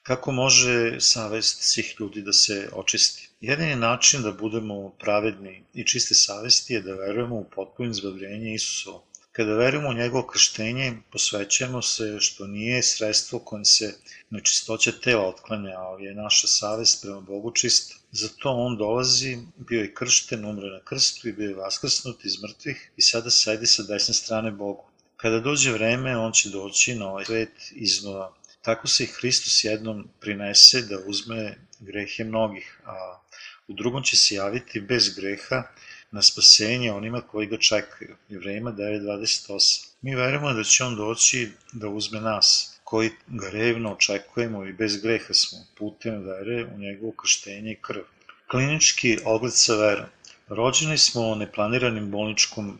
Kako 0.10 0.32
može 0.32 0.98
savest 1.00 1.58
svih 1.62 1.96
ljudi 2.00 2.22
da 2.22 2.34
se 2.34 2.70
očisti? 2.74 3.30
Jedini 3.42 3.76
način 3.76 4.24
da 4.24 4.32
budemo 4.32 4.90
pravedni 5.00 5.64
i 5.74 5.84
čiste 5.84 6.16
savesti 6.16 6.74
je 6.74 6.82
da 6.82 6.94
verujemo 6.94 7.36
u 7.36 7.46
potpuno 7.56 7.92
izbavljenje 7.92 8.54
Isusovo. 8.54 9.04
Kada 9.32 9.54
verujemo 9.54 9.90
u 9.90 9.94
njegovo 9.94 10.28
krštenje, 10.28 10.98
posvećujemo 11.12 11.82
se 11.82 12.18
što 12.20 12.48
nije 12.48 12.84
sredstvo 12.84 13.40
kojim 13.40 13.66
se 13.66 13.94
nečistoća 14.30 14.92
tela 14.92 15.28
otklanja, 15.28 15.78
ali 15.78 16.06
je 16.06 16.16
naša 16.16 16.48
savest 16.48 17.02
prema 17.02 17.20
Bogu 17.20 17.52
čista. 17.52 17.96
Zato 18.12 18.50
on 18.50 18.78
dolazi, 18.78 19.38
bio 19.58 19.82
je 19.82 19.94
kršten, 19.94 20.46
umre 20.46 20.70
na 20.70 20.80
krstu 20.80 21.28
i 21.30 21.34
bio 21.34 21.50
je 21.50 21.56
vaskrsnut 21.56 22.26
iz 22.26 22.42
mrtvih 22.42 22.92
i 22.98 23.02
sada 23.02 23.30
sedi 23.30 23.68
sa 23.68 23.84
desne 23.84 24.14
strane 24.14 24.52
Bogu. 24.52 24.90
Kada 25.18 25.40
dođe 25.40 25.72
vreme, 25.72 26.18
on 26.18 26.32
će 26.32 26.50
doći 26.50 26.96
na 26.96 27.10
ovaj 27.10 27.26
svet 27.26 27.72
iznova. 27.72 28.39
Tako 28.62 28.88
se 28.88 29.04
i 29.04 29.08
Hristos 29.08 29.64
jednom 29.64 30.08
prinese 30.20 30.82
da 30.82 30.98
uzme 31.06 31.58
grehe 31.80 32.24
mnogih, 32.24 32.82
a 32.86 33.22
u 33.68 33.74
drugom 33.74 34.04
će 34.04 34.18
se 34.18 34.36
javiti 34.36 34.82
bez 34.82 35.16
greha 35.16 35.64
na 36.12 36.22
spasenje 36.22 36.92
onima 36.92 37.22
koji 37.22 37.48
ga 37.48 37.58
čekaju. 37.58 38.16
Jevrejima 38.30 38.72
9.28. 38.72 39.88
Mi 40.02 40.16
verujemo 40.16 40.54
da 40.54 40.64
će 40.64 40.84
on 40.84 40.96
doći 40.96 41.52
da 41.74 41.88
uzme 41.88 42.22
nas, 42.22 42.80
koji 42.84 43.10
ga 43.28 43.50
revno 43.50 43.94
očekujemo 43.94 44.66
i 44.66 44.74
bez 44.74 45.02
greha 45.02 45.34
smo, 45.34 45.60
putem 45.78 46.24
vere 46.24 46.66
u 46.76 46.78
njegovo 46.78 47.12
krštenje 47.12 47.72
i 47.72 47.82
krv. 47.82 48.02
Klinički 48.48 49.18
ogled 49.26 49.54
sa 49.54 49.76
verom. 49.76 50.06
Rođeni 50.48 50.98
smo 50.98 51.36
neplaniranim 51.36 52.12
bolničkom 52.12 52.78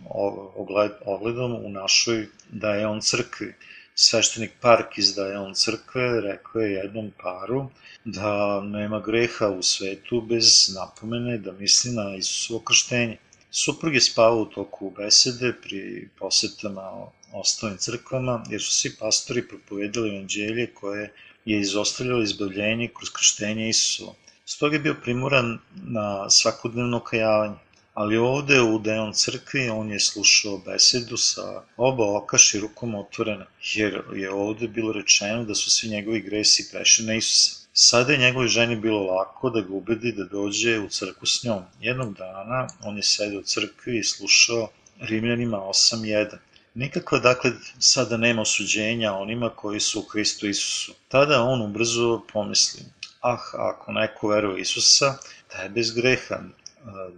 ogledom 1.06 1.66
u 1.66 1.70
našoj 1.70 2.28
da 2.50 2.74
je 2.74 2.88
on 2.88 3.02
crkvi. 3.02 3.54
Sveštenik 4.02 4.52
Park 4.62 4.98
iz 4.98 5.16
da 5.16 5.26
je 5.28 5.40
on 5.40 5.54
crkve 5.54 6.22
rekao 6.22 6.62
je 6.62 6.74
jednom 6.74 7.12
paru 7.24 7.66
da 8.06 8.62
nema 8.62 9.00
greha 9.00 9.48
u 9.48 9.64
svetu 9.64 10.22
bez 10.22 10.76
napomene 10.76 11.38
da 11.38 11.52
misli 11.52 11.92
na 11.92 12.16
Isusovo 12.16 12.60
krštenje. 12.60 13.18
Suprug 13.52 13.94
je 13.94 14.02
spavao 14.02 14.42
u 14.42 14.46
toku 14.46 14.94
besede 14.98 15.52
pri 15.64 16.08
posetama 16.20 16.86
ostalim 17.34 17.78
crkvama, 17.78 18.44
jer 18.50 18.62
su 18.62 18.72
svi 18.74 18.96
pastori 19.00 19.48
propovedali 19.48 20.16
evanđelje 20.16 20.74
koje 20.74 21.14
je 21.46 21.60
izostavljalo 21.60 22.24
izbavljenje 22.24 22.90
kroz 22.98 23.10
krštenje 23.10 23.70
Isusovo. 23.70 24.16
Stoga 24.46 24.76
je 24.76 24.80
bio 24.80 24.96
primoran 25.04 25.58
na 25.76 26.30
svakodnevno 26.30 27.00
kajavanje. 27.00 27.60
Ali 28.02 28.18
ovde 28.18 28.62
u 28.62 28.80
Deon 28.80 29.14
crkvi 29.14 29.70
on 29.70 29.90
je 29.92 30.00
slušao 30.00 30.58
besedu 30.58 31.18
sa 31.18 31.64
oba 31.78 32.06
oka 32.18 32.38
širokom 32.38 32.96
otvorena, 32.96 33.46
jer 33.74 34.02
je 34.16 34.32
ovde 34.32 34.68
bilo 34.68 34.94
rečeno 34.94 35.44
da 35.44 35.56
su 35.56 35.72
svi 35.72 35.90
njegovi 35.90 36.22
gresi 36.22 36.70
prešli 36.72 37.06
na 37.06 37.14
Isusa. 37.14 37.68
Sada 37.74 38.14
je 38.14 38.20
njegovoj 38.20 38.48
ženi 38.48 38.76
bilo 38.76 39.04
lako 39.04 39.50
da 39.50 39.62
ga 39.62 39.74
ubedi 39.74 40.12
da 40.12 40.24
dođe 40.24 40.80
u 40.80 40.88
crkvu 40.90 41.28
s 41.28 41.44
njom. 41.44 41.64
Jednog 41.82 42.14
dana 42.18 42.68
on 42.84 42.98
je 42.98 43.04
sedeo 43.04 43.40
u 43.40 43.44
crkvi 43.44 43.98
i 43.98 44.04
slušao 44.04 44.70
Rimljanima 45.00 45.58
8.1. 45.58 46.38
Nikakva, 46.74 47.20
dakle, 47.20 47.52
sada 47.80 48.18
nema 48.18 48.42
osuđenja 48.42 49.14
onima 49.14 49.50
koji 49.50 49.80
su 49.80 50.00
u 50.00 50.04
Hristu 50.04 50.48
Isusu. 50.48 50.94
Tada 51.08 51.42
on 51.42 51.62
ubrzo 51.62 52.22
pomisli, 52.34 52.82
ah, 53.22 53.38
ako 53.54 53.92
neko 53.92 54.28
veruje 54.28 54.62
Isusa, 54.62 55.18
da 55.52 55.64
je 55.64 55.70
bez 55.70 55.92
greha, 55.92 56.40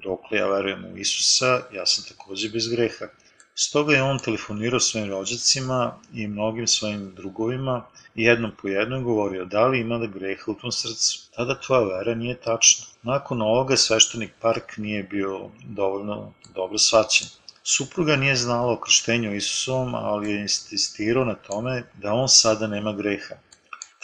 dokle 0.04 0.38
ja 0.38 0.47
verujem 0.47 0.86
u 0.86 0.97
Isusa, 0.97 1.62
ja 1.74 1.86
sam 1.86 2.04
takođe 2.10 2.50
bez 2.50 2.67
greha. 2.67 3.08
Stoga 3.56 3.93
je 3.93 4.04
on 4.04 4.19
telefonirao 4.19 4.80
svojim 4.80 5.10
rođacima 5.10 6.00
i 6.13 6.28
mnogim 6.28 6.67
svojim 6.67 7.15
drugovima 7.15 7.86
i 8.15 8.24
jednom 8.24 8.52
po 8.62 8.67
jednom 8.67 9.04
govorio 9.04 9.45
da 9.45 9.67
li 9.67 9.80
ima 9.80 9.97
da 9.97 10.08
greha 10.08 10.52
u 10.52 10.54
tom 10.54 10.71
srcu. 10.71 11.19
Tada 11.36 11.60
tvoja 11.60 11.82
vera 11.82 12.15
nije 12.15 12.36
tačna. 12.36 12.86
Nakon 13.04 13.41
ovoga 13.41 13.78
sveštenik 13.78 14.32
Park 14.41 14.78
nije 14.78 15.04
bio 15.04 15.50
dovoljno 15.63 16.34
dobro 16.56 16.78
svaćen. 16.78 17.28
Supruga 17.63 18.15
nije 18.15 18.36
znala 18.36 18.74
o 18.74 18.80
krštenju 18.80 19.36
Isusovom, 19.36 19.95
ali 19.95 20.32
je 20.32 20.41
insistirao 20.41 21.26
na 21.26 21.36
tome 21.36 21.84
da 21.93 22.13
on 22.13 22.30
sada 22.30 22.67
nema 22.67 22.93
greha. 22.93 23.36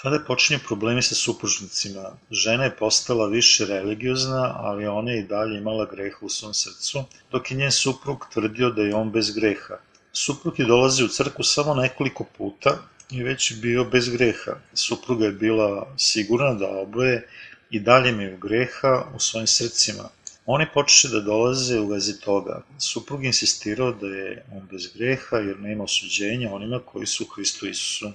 Tada 0.02 0.20
počinju 0.20 0.60
problemi 0.68 1.02
sa 1.02 1.16
supružnicima. 1.16 2.10
Žena 2.32 2.64
je 2.64 2.76
postala 2.76 3.28
više 3.28 3.66
religiozna, 3.66 4.54
ali 4.58 4.88
ona 4.88 5.12
je 5.12 5.20
i 5.20 5.24
dalje 5.24 5.58
imala 5.58 5.86
greha 5.86 6.18
u 6.22 6.30
svom 6.30 6.54
srcu, 6.54 7.04
dok 7.32 7.52
je 7.52 7.58
njen 7.58 7.72
suprug 7.72 8.26
tvrdio 8.34 8.70
da 8.70 8.82
je 8.82 8.96
on 8.96 9.12
bez 9.12 9.32
greha. 9.32 9.80
Suprug 10.14 10.60
je 10.60 10.66
dolazio 10.66 11.06
u 11.06 11.10
crku 11.10 11.44
samo 11.44 11.74
nekoliko 11.74 12.24
puta 12.38 12.78
i 13.12 13.24
već 13.24 13.54
bio 13.62 13.84
bez 13.84 14.10
greha. 14.10 14.60
Supruga 14.74 15.26
je 15.26 15.32
bila 15.32 15.94
sigurna 15.98 16.54
da 16.54 16.70
oboje 16.70 17.28
i 17.70 17.80
dalje 17.80 18.10
imaju 18.10 18.38
greha 18.38 19.06
u 19.16 19.20
svojim 19.20 19.48
srcima. 19.48 20.10
Oni 20.46 20.68
počeše 20.74 21.08
da 21.10 21.22
dolaze 21.22 21.80
u 21.80 21.88
vezi 21.88 22.20
toga. 22.20 22.62
Suprug 22.80 23.26
insistirao 23.26 23.92
da 23.92 24.08
je 24.08 24.46
on 24.52 24.68
bez 24.72 24.94
greha 24.96 25.38
jer 25.38 25.60
nema 25.60 25.84
osuđenja 25.84 26.54
onima 26.54 26.80
koji 26.80 27.08
su 27.08 27.24
u 27.24 27.28
Hristu 27.28 27.68
Isusu 27.68 28.12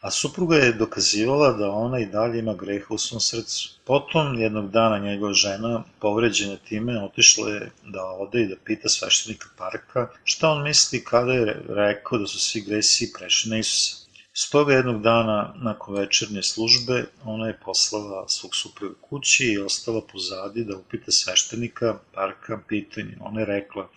a 0.00 0.10
supruga 0.10 0.56
je 0.56 0.72
dokazivala 0.72 1.52
da 1.52 1.70
ona 1.70 1.98
i 2.00 2.06
dalje 2.06 2.38
ima 2.38 2.54
greha 2.54 2.86
u 2.90 2.98
svom 2.98 3.20
srcu. 3.20 3.70
Potom, 3.84 4.40
jednog 4.40 4.70
dana, 4.70 4.98
njegova 4.98 5.32
žena, 5.32 5.84
povređena 6.00 6.56
time, 6.56 7.04
otišla 7.04 7.48
je 7.50 7.70
da 7.84 8.04
ode 8.04 8.42
i 8.42 8.46
da 8.46 8.56
pita 8.64 8.88
sveštenika 8.88 9.48
parka 9.58 10.08
šta 10.24 10.50
on 10.50 10.62
misli 10.62 11.04
kada 11.04 11.32
je 11.32 11.62
rekao 11.68 12.18
da 12.18 12.26
su 12.26 12.38
svi 12.38 12.60
gresi 12.60 13.12
prešli 13.18 13.50
na 13.50 13.58
Isusa. 13.58 14.08
Stoga 14.32 14.74
jednog 14.74 15.02
dana, 15.02 15.54
nakon 15.56 15.94
večernje 15.94 16.42
službe, 16.42 17.04
ona 17.24 17.46
je 17.46 17.58
poslala 17.64 18.28
svog 18.28 18.54
supruga 18.54 18.94
kući 19.00 19.46
i 19.46 19.58
ostala 19.58 20.00
pozadi 20.12 20.64
da 20.64 20.76
upita 20.76 21.12
sveštenika 21.12 21.98
parka 22.14 22.60
pitanje. 22.68 23.16
Ona 23.20 23.40
je 23.40 23.46
rekla, 23.46 23.88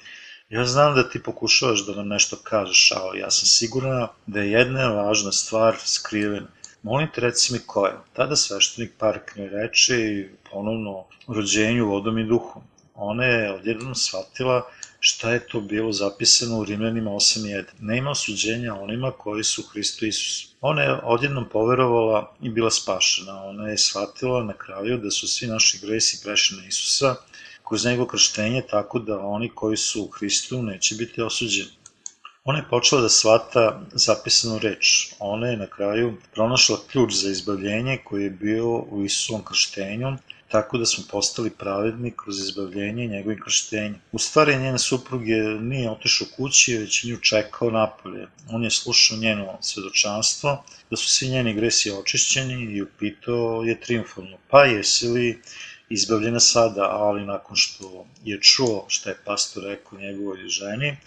Ja 0.52 0.66
znam 0.66 0.96
da 0.96 1.10
ti 1.10 1.24
pokušavaš 1.24 1.86
da 1.86 1.96
nam 1.96 2.08
nešto 2.08 2.38
kažeš, 2.44 2.92
ali 2.96 3.20
ja 3.20 3.32
sam 3.32 3.46
sigurna 3.46 4.08
da 4.28 4.40
je 4.40 4.52
jedna 4.52 4.88
važna 4.88 5.32
stvar 5.32 5.76
skrivena. 5.86 6.48
Molim 6.84 7.08
te 7.16 7.22
reci 7.22 7.54
mi 7.54 7.60
koja. 7.60 8.04
Tada 8.14 8.36
sveštenik 8.36 8.92
Park 8.98 9.36
ne 9.36 9.50
reče 9.50 9.94
ponovno 10.52 11.06
rođenju 11.28 11.88
vodom 11.88 12.20
i 12.20 12.28
duhom. 12.28 12.64
Ona 12.96 13.26
je 13.26 13.54
odjednom 13.54 13.96
shvatila 13.96 14.62
šta 15.00 15.32
je 15.32 15.48
to 15.48 15.62
bilo 15.62 15.92
zapisano 15.92 16.58
u 16.58 16.66
Rimljanima 16.66 17.12
8.1. 17.12 17.64
Ne 17.80 17.98
ima 17.98 18.12
osuđenja 18.12 18.76
onima 18.76 19.12
koji 19.12 19.44
su 19.44 19.64
Hristo 19.64 20.06
Isus. 20.06 20.48
Ona 20.62 20.82
je 20.82 21.00
odjednom 21.04 21.50
poverovala 21.50 22.34
i 22.42 22.50
bila 22.50 22.72
spašena. 22.72 23.44
Ona 23.44 23.70
je 23.70 23.78
shvatila 23.78 24.44
na 24.44 24.54
kraju 24.54 24.98
da 24.98 25.12
su 25.12 25.28
svi 25.28 25.48
naši 25.48 25.80
gresi 25.82 26.24
prešli 26.24 26.58
na 26.58 26.68
Isusa 26.68 27.16
kroz 27.72 27.86
njegov 27.86 28.06
krštenje 28.06 28.62
tako 28.70 29.00
da 29.00 29.20
oni 29.20 29.50
koji 29.56 29.78
su 29.78 30.02
u 30.04 30.08
Hristu 30.08 30.64
neće 30.64 30.96
biti 30.96 31.22
osuđeni. 31.22 31.70
Ona 32.44 32.60
je 32.60 32.66
počela 32.70 33.02
da 33.02 33.10
svata 33.10 33.82
zapisanu 33.94 34.60
reč. 34.60 35.14
Ona 35.20 35.48
je 35.48 35.58
na 35.58 35.68
kraju 35.68 36.18
pronašla 36.34 36.78
ključ 36.92 37.14
za 37.14 37.30
izbavljenje 37.30 37.98
koji 38.04 38.24
je 38.24 38.30
bio 38.30 38.68
u 38.68 39.06
Isusovom 39.06 39.44
krštenju, 39.44 40.18
tako 40.48 40.78
da 40.78 40.86
smo 40.86 41.04
postali 41.12 41.50
pravedni 41.50 42.12
kroz 42.24 42.40
izbavljenje 42.40 43.08
njegovim 43.08 43.40
krštenjem. 43.44 43.96
U 44.12 44.20
stvari, 44.20 44.58
njen 44.58 44.80
suprug 44.80 45.28
je 45.28 45.44
nije 45.44 45.92
otišao 45.92 46.28
kući, 46.38 46.78
već 46.78 47.04
nju 47.04 47.18
čekao 47.18 47.72
napolje. 47.72 48.28
On 48.50 48.64
je 48.64 48.72
slušao 48.72 49.18
njeno 49.18 49.58
svedočanstvo, 49.62 50.64
da 50.90 50.98
su 50.98 51.10
svi 51.10 51.30
njeni 51.30 51.54
gresi 51.54 51.92
očišćeni 51.92 52.64
i 52.64 52.82
upitao 52.82 53.64
je 53.64 53.80
triumfalno, 53.82 54.38
pa 54.50 54.66
jesi 54.66 55.08
li 55.08 55.42
izbavljena 55.92 56.40
sada, 56.40 56.88
ali 56.92 57.26
nakon 57.26 57.56
što 57.56 58.06
je 58.24 58.42
čuo 58.42 58.86
šta 58.88 59.10
je 59.10 59.22
pastor 59.26 59.64
rekao 59.64 60.00
njegovoj 60.00 60.48
ženi, 60.48 60.98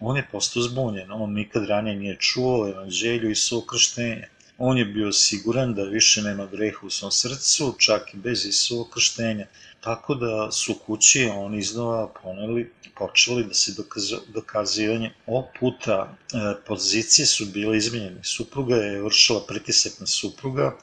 on 0.00 0.16
je 0.16 0.28
postao 0.32 0.62
zbunjen. 0.62 1.12
On 1.12 1.32
nikad 1.32 1.66
ranije 1.66 1.96
nije 1.96 2.16
čuo 2.20 2.68
evanđelju 2.68 3.30
i 3.30 3.34
svo 3.34 3.60
krštenje. 3.60 4.28
On 4.58 4.78
je 4.78 4.84
bio 4.84 5.12
siguran 5.12 5.74
da 5.74 5.82
više 5.82 6.22
nema 6.22 6.46
greha 6.46 6.86
u 6.86 6.90
svom 6.90 7.12
srcu, 7.12 7.74
čak 7.78 8.14
i 8.14 8.16
bez 8.16 8.46
Isuo 8.46 8.84
krštenja. 8.84 9.46
Tako 9.80 10.14
da 10.14 10.52
su 10.52 10.74
kući 10.86 11.24
oni 11.24 11.58
iznova 11.58 12.08
poneli, 12.22 12.70
počeli 12.94 13.44
da 13.44 13.54
se 13.54 13.72
dokaz, 13.76 14.12
dokazivanje. 14.28 15.10
Ovog 15.26 15.46
puta 15.60 15.96
e, 16.08 16.38
pozicije 16.66 17.26
su 17.26 17.46
bile 17.46 17.76
izmenjene. 17.76 18.24
Supruga 18.24 18.76
je 18.76 19.02
vršila 19.02 19.40
pritisak 19.48 20.00
na 20.00 20.06
supruga, 20.06 20.76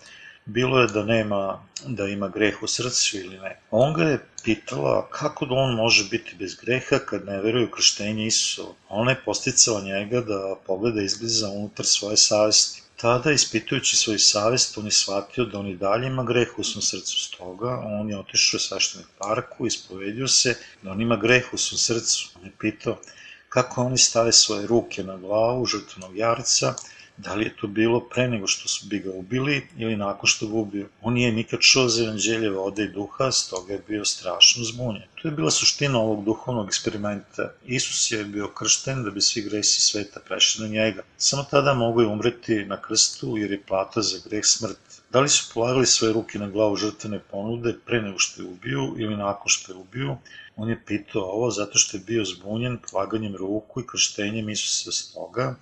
bilo 0.49 0.79
je 0.79 0.87
da 0.87 1.03
nema, 1.03 1.63
da 1.85 2.05
ima 2.05 2.27
greh 2.27 2.63
u 2.63 2.67
srcu 2.67 3.17
ili 3.17 3.37
ne. 3.37 3.59
On 3.71 3.93
ga 3.93 4.03
je 4.03 4.25
pitala 4.43 5.07
kako 5.09 5.45
da 5.45 5.55
on 5.55 5.75
može 5.75 6.09
biti 6.09 6.35
bez 6.39 6.55
greha 6.55 6.99
kad 6.99 7.25
ne 7.25 7.41
veruje 7.41 7.65
u 7.65 7.71
krštenje 7.71 8.27
Isusovo. 8.27 8.75
Ona 8.89 9.11
je 9.11 9.21
posticala 9.25 9.81
njega 9.81 10.21
da 10.21 10.55
pogleda 10.67 11.01
izgliza 11.01 11.49
unutar 11.49 11.85
svoje 11.85 12.17
savesti. 12.17 12.81
Tada, 13.01 13.31
ispitujući 13.31 13.97
svoju 13.97 14.19
savest, 14.19 14.77
on 14.77 14.85
je 14.85 14.91
shvatio 14.91 15.45
da 15.45 15.59
on 15.59 15.67
i 15.67 15.77
dalje 15.77 16.07
ima 16.07 16.23
greh 16.23 16.59
u 16.59 16.63
svom 16.63 16.81
srcu. 16.81 17.19
Stoga, 17.23 17.79
on 17.85 18.09
je 18.09 18.19
otišao 18.19 18.57
u 18.57 18.59
sveštenog 18.59 19.07
parku, 19.17 19.67
ispovedio 19.67 20.27
se 20.27 20.55
da 20.81 20.91
on 20.91 21.01
ima 21.01 21.15
greh 21.15 21.53
u 21.53 21.57
svom 21.57 21.77
srcu. 21.77 22.29
On 22.39 22.45
je 22.45 22.51
pitao 22.59 22.97
kako 23.49 23.81
oni 23.83 23.97
stave 23.97 24.31
svoje 24.31 24.67
ruke 24.67 25.03
na 25.03 25.17
glavu 25.17 25.65
žrtvenog 25.65 26.17
jarca, 26.17 26.73
Da 27.23 27.33
li 27.35 27.45
je 27.45 27.55
to 27.61 27.67
bilo 27.67 27.99
pre 27.99 28.27
nego 28.27 28.47
što 28.47 28.67
su 28.67 28.85
bi 28.87 28.99
ga 28.99 29.11
ubili 29.11 29.67
ili 29.77 29.95
nakon 29.95 30.27
što 30.27 30.47
ga 30.47 30.53
ubio? 30.57 30.87
On 31.01 31.13
nije 31.13 31.31
nikad 31.31 31.59
čuo 31.59 31.87
za 31.87 32.03
evanđelje 32.03 32.49
vode 32.49 32.83
i 32.83 32.91
duha, 32.91 33.31
stoga 33.31 33.73
je 33.73 33.81
bio 33.87 34.05
strašno 34.05 34.63
zbunjen. 34.63 35.03
To 35.21 35.27
je 35.27 35.31
bila 35.31 35.51
suština 35.51 35.99
ovog 35.99 36.25
duhovnog 36.25 36.67
eksperimenta. 36.67 37.51
Isus 37.65 38.11
je 38.11 38.23
bio 38.23 38.47
kršten 38.47 39.03
da 39.03 39.11
bi 39.11 39.21
svi 39.21 39.41
gresi 39.41 39.81
sveta 39.81 40.19
prešli 40.27 40.63
na 40.63 40.73
njega. 40.73 41.03
Samo 41.17 41.43
tada 41.51 41.73
mogu 41.73 42.01
je 42.01 42.07
umreti 42.07 42.65
na 42.65 42.81
krstu 42.81 43.37
jer 43.37 43.51
je 43.51 43.63
plata 43.67 44.01
za 44.01 44.17
greh 44.29 44.45
smrt. 44.45 44.88
Da 45.11 45.19
li 45.19 45.29
su 45.29 45.53
polagali 45.53 45.85
svoje 45.85 46.13
ruke 46.13 46.39
na 46.39 46.47
glavu 46.47 46.75
žrtvene 46.75 47.19
ponude 47.19 47.73
pre 47.85 48.01
nego 48.01 48.19
što 48.19 48.41
je 48.41 48.47
ubiju 48.47 48.95
ili 48.97 49.17
nakon 49.17 49.49
što 49.49 49.71
je 49.71 49.77
ubiju? 49.77 50.17
On 50.55 50.69
je 50.69 50.81
pitao 50.85 51.23
ovo 51.23 51.51
zato 51.51 51.77
što 51.77 51.97
je 51.97 52.03
bio 52.07 52.25
zbunjen 52.25 52.77
polaganjem 52.91 53.35
ruku 53.35 53.81
i 53.81 53.87
krštenjem 53.87 54.49
Isusa 54.49 54.91
stoga 54.91 55.55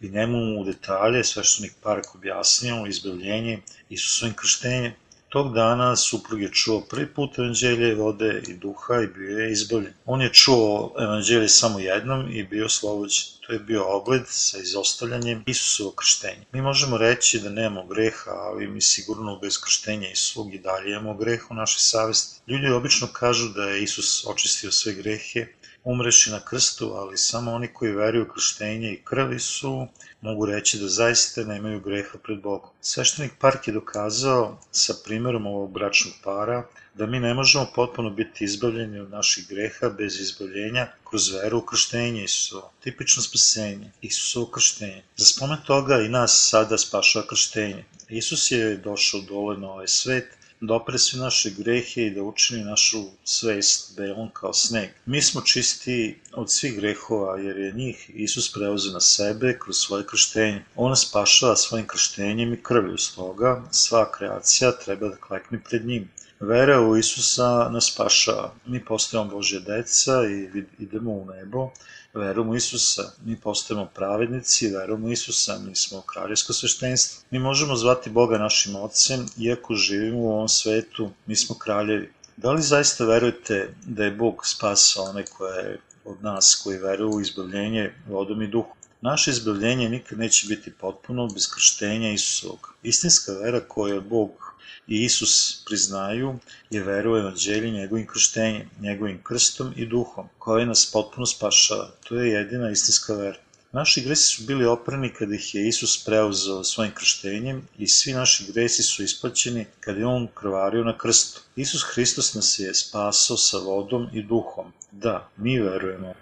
i 0.00 0.08
njemu 0.08 0.60
u 0.60 0.64
detalje 0.64 1.24
sveštenik 1.24 1.72
Park 1.82 2.14
objasnio 2.14 2.86
izbavljenje 2.86 3.58
Isusovim 3.88 4.34
krštenjem. 4.34 4.92
Tog 5.30 5.54
dana 5.54 5.96
suprug 5.96 6.40
je 6.42 6.52
čuo 6.52 6.80
prvi 6.80 7.06
put 7.14 7.38
evanđelje 7.38 7.94
vode 7.94 8.42
i 8.48 8.54
duha 8.54 8.94
i 9.02 9.06
bio 9.06 9.38
je 9.38 9.52
izbavljen. 9.52 9.92
On 10.06 10.22
je 10.22 10.32
čuo 10.32 10.94
evanđelje 10.98 11.48
samo 11.48 11.78
jednom 11.78 12.30
i 12.32 12.42
bio 12.44 12.68
slobođen. 12.68 13.24
To 13.46 13.52
je 13.52 13.58
bio 13.58 13.84
ogled 13.96 14.22
sa 14.26 14.58
izostavljanjem 14.58 15.44
Isusovog 15.46 15.94
krštenja. 15.94 16.44
Mi 16.52 16.62
možemo 16.62 16.98
reći 16.98 17.40
da 17.40 17.48
nemamo 17.50 17.86
greha, 17.86 18.30
ali 18.30 18.66
mi 18.66 18.80
sigurno 18.80 19.38
bez 19.38 19.60
krštenja 19.60 20.10
Isusovog 20.10 20.54
i 20.54 20.58
dalje 20.58 20.90
imamo 20.90 21.14
greh 21.14 21.50
u 21.50 21.54
našoj 21.54 21.80
savesti. 21.80 22.40
Ljudi 22.46 22.66
obično 22.66 23.08
kažu 23.12 23.48
da 23.48 23.62
je 23.62 23.82
Isus 23.82 24.26
očistio 24.26 24.70
sve 24.70 24.92
grehe, 24.92 25.46
umreši 25.84 26.30
na 26.30 26.40
krstu, 26.44 26.92
ali 26.94 27.18
samo 27.18 27.52
oni 27.52 27.68
koji 27.68 27.92
veruju 27.92 28.28
krštenje 28.34 28.92
i 28.92 29.02
krvi 29.04 29.40
su, 29.40 29.86
mogu 30.20 30.46
reći 30.46 30.78
da 30.78 30.88
zaista 30.88 31.44
nemaju 31.44 31.80
greha 31.80 32.18
pred 32.18 32.40
Bogom. 32.40 32.70
Sveštenik 32.80 33.32
Park 33.38 33.68
je 33.68 33.74
dokazao 33.74 34.58
sa 34.70 34.94
primjerom 35.04 35.46
ovog 35.46 35.72
bračnog 35.72 36.14
para 36.24 36.64
da 36.94 37.06
mi 37.06 37.20
ne 37.20 37.34
možemo 37.34 37.66
potpuno 37.74 38.10
biti 38.10 38.44
izbavljeni 38.44 39.00
od 39.00 39.10
naših 39.10 39.48
greha 39.48 39.88
bez 39.88 40.20
izbavljenja 40.20 40.86
kroz 41.10 41.32
veru 41.32 41.58
u 41.58 41.62
krštenje 41.62 42.24
Isusovo. 42.24 42.72
Tipično 42.80 43.22
spasenje, 43.22 43.90
Isusovo 44.02 44.46
krštenje. 44.46 45.02
Za 45.16 45.24
spomen 45.24 45.58
toga 45.66 46.00
i 46.00 46.08
nas 46.08 46.48
sada 46.50 46.78
spašava 46.78 47.26
krštenje. 47.26 47.84
Isus 48.08 48.50
je 48.50 48.76
došao 48.76 49.20
dole 49.20 49.58
na 49.58 49.70
ovaj 49.70 49.88
svet 49.88 50.39
da 50.60 50.74
opre 50.74 50.98
sve 50.98 51.20
naše 51.20 51.50
grehe 51.50 52.02
i 52.06 52.10
da 52.10 52.22
učini 52.22 52.64
našu 52.64 53.02
svest 53.24 53.96
belom 53.96 54.30
kao 54.32 54.52
sneg. 54.52 54.90
Mi 55.06 55.22
smo 55.22 55.40
čisti 55.40 56.20
od 56.32 56.52
svih 56.52 56.76
grehova 56.76 57.38
jer 57.38 57.56
je 57.56 57.72
njih 57.72 58.10
Isus 58.14 58.52
preuzeo 58.52 58.92
na 58.92 59.00
sebe 59.00 59.58
kroz 59.58 59.76
svoje 59.76 60.06
krštenje. 60.06 60.64
On 60.76 60.96
spašava 60.96 61.56
svojim 61.56 61.86
krštenjem 61.86 62.52
i 62.52 62.62
krvlju, 62.62 62.98
stoga 62.98 63.62
sva 63.70 64.12
kreacija 64.12 64.72
treba 64.72 65.08
da 65.08 65.16
klekne 65.16 65.60
pred 65.68 65.86
njim. 65.86 66.10
Vera 66.40 66.80
u 66.80 66.96
Isusa 66.96 67.68
nas 67.68 67.92
spašava. 67.92 68.54
Mi 68.66 68.84
postajemo 68.84 69.30
Božje 69.30 69.60
deca 69.60 70.12
i 70.24 70.64
idemo 70.78 71.12
u 71.12 71.26
nebo, 71.26 71.70
verom 72.14 72.48
u 72.48 72.56
Isusa, 72.56 73.12
mi 73.24 73.36
postajemo 73.36 73.88
pravednici, 73.94 74.68
verom 74.68 75.04
u 75.04 75.10
Isusa, 75.12 75.58
mi 75.66 75.76
smo 75.76 76.00
kraljevsko 76.00 76.52
sveštenstvo. 76.52 77.22
Mi 77.30 77.38
možemo 77.38 77.76
zvati 77.76 78.10
Boga 78.10 78.38
našim 78.38 78.76
ocem, 78.76 79.26
iako 79.38 79.74
živimo 79.74 80.18
u 80.18 80.32
ovom 80.32 80.48
svetu, 80.48 81.10
mi 81.26 81.36
smo 81.36 81.58
kraljevi. 81.58 82.12
Da 82.36 82.52
li 82.52 82.62
zaista 82.62 83.04
verujete 83.04 83.74
da 83.86 84.04
je 84.04 84.10
Bog 84.10 84.46
spasao 84.46 85.04
one 85.04 85.24
koje 85.24 85.80
od 86.04 86.22
nas 86.22 86.60
koji 86.64 86.78
veruju 86.78 87.10
u 87.10 87.20
izbavljenje 87.20 87.94
vodom 88.08 88.42
i 88.42 88.46
duhom? 88.46 88.76
Naše 89.00 89.30
izbavljenje 89.30 89.88
nikad 89.88 90.18
neće 90.18 90.46
biti 90.46 90.70
potpuno 90.70 91.26
bez 91.26 91.50
krštenja 91.54 92.12
Isusovog. 92.12 92.74
Istinska 92.82 93.32
vera 93.32 93.60
koju 93.60 94.00
Bog 94.00 94.49
i 94.90 95.04
Isus 95.04 95.62
priznaju 95.66 96.38
je 96.70 96.82
veru 96.82 97.12
u 97.12 97.16
evanđelje 97.16 97.70
njegovim 97.70 98.06
krštenjem, 98.06 98.70
njegovim 98.80 99.20
krstom 99.22 99.72
i 99.76 99.86
duhom, 99.86 100.28
koji 100.38 100.66
nas 100.66 100.90
potpuno 100.92 101.26
spašava. 101.26 101.90
To 102.08 102.14
je 102.14 102.32
jedina 102.32 102.70
istinska 102.70 103.14
vera. 103.14 103.38
Naši 103.72 104.00
gresi 104.00 104.28
su 104.28 104.42
bili 104.46 104.64
oprani 104.64 105.08
kada 105.08 105.34
ih 105.34 105.54
je 105.54 105.68
Isus 105.68 106.04
preuzeo 106.04 106.64
svojim 106.64 106.92
krštenjem 106.94 107.68
i 107.78 107.88
svi 107.88 108.12
naši 108.12 108.52
gresi 108.52 108.82
su 108.82 109.02
isplaćeni 109.02 109.66
kada 109.80 109.98
je 109.98 110.06
On 110.06 110.28
krvario 110.34 110.84
na 110.84 110.98
krstu. 110.98 111.40
Isus 111.56 111.82
Hristos 111.82 112.34
nas 112.34 112.58
je 112.58 112.74
spasao 112.74 113.36
sa 113.36 113.58
vodom 113.58 114.08
i 114.12 114.22
duhom. 114.22 114.72
Da, 114.92 115.28
mi 115.36 115.60
verujemo 115.60 116.14